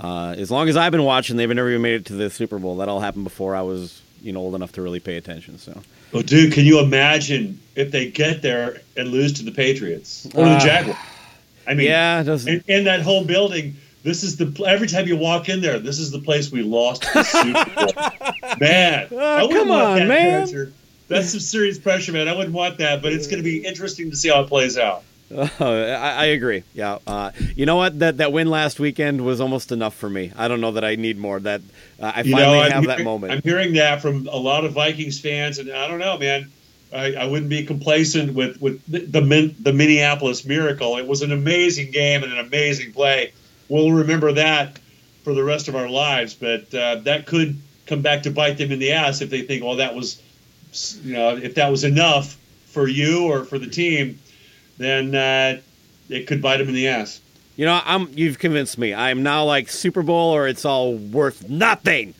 [0.00, 2.60] uh, as long as I've been watching, they've never even made it to the Super
[2.60, 2.76] Bowl.
[2.76, 5.58] That all happened before I was, you know, old enough to really pay attention.
[5.58, 5.80] So,
[6.14, 10.44] Oh, dude, can you imagine if they get there and lose to the Patriots or
[10.44, 10.58] the Ah.
[10.58, 10.98] Jaguars?
[11.66, 12.52] I mean, yeah, doesn't.
[12.52, 15.98] in, in that whole building, this is the every time you walk in there, this
[15.98, 18.50] is the place we lost the Super Bowl.
[18.60, 20.42] man, I come want on, that man.
[20.42, 20.72] pressure.
[21.08, 22.26] That's some serious pressure, man.
[22.28, 24.76] I wouldn't want that, but it's going to be interesting to see how it plays
[24.78, 25.02] out.
[25.34, 26.62] Oh, I, I agree.
[26.74, 26.98] Yeah.
[27.06, 27.98] Uh, you know what?
[27.98, 30.32] That that win last weekend was almost enough for me.
[30.36, 31.40] I don't know that I need more.
[31.40, 31.60] That
[32.00, 33.32] uh, I You finally know, have that moment.
[33.32, 36.50] I'm hearing that from a lot of Vikings fans, and I don't know, man.
[36.92, 40.98] I, I wouldn't be complacent with with the the, Min, the Minneapolis Miracle.
[40.98, 43.32] It was an amazing game and an amazing play.
[43.68, 44.78] We'll remember that
[45.24, 46.34] for the rest of our lives.
[46.34, 49.64] But uh, that could come back to bite them in the ass if they think,
[49.64, 50.20] well, that was,
[51.02, 54.18] you know, if that was enough for you or for the team,
[54.78, 55.60] then uh,
[56.08, 57.20] it could bite them in the ass.
[57.56, 58.08] you know, I'm.
[58.14, 58.94] You've convinced me.
[58.94, 62.14] I'm now like Super Bowl, or it's all worth nothing.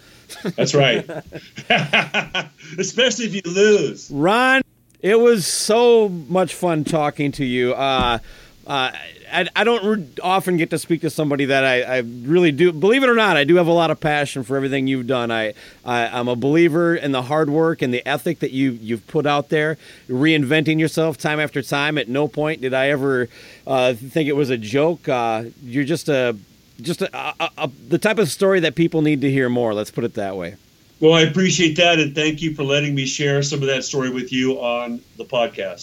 [0.57, 1.09] That's right.
[2.79, 4.11] Especially if you lose.
[4.11, 4.63] Ron,
[5.01, 7.75] it was so much fun talking to you.
[7.75, 8.19] Uh,
[8.67, 8.93] uh,
[9.33, 12.73] I, I don't re- often get to speak to somebody that I, I really do.
[12.73, 15.31] Believe it or not, I do have a lot of passion for everything you've done.
[15.31, 15.55] I,
[15.85, 19.27] I I'm a believer in the hard work and the ethic that you you've put
[19.27, 19.79] out there,
[20.09, 21.99] reinventing yourself time after time.
[21.99, 23.29] At no point did I ever
[23.67, 25.09] uh, think it was a joke.
[25.09, 26.37] Uh, you're just a
[26.81, 29.73] just a, a, a, the type of story that people need to hear more.
[29.73, 30.57] Let's put it that way.
[31.01, 34.11] Well, I appreciate that, and thank you for letting me share some of that story
[34.11, 35.83] with you on the podcast.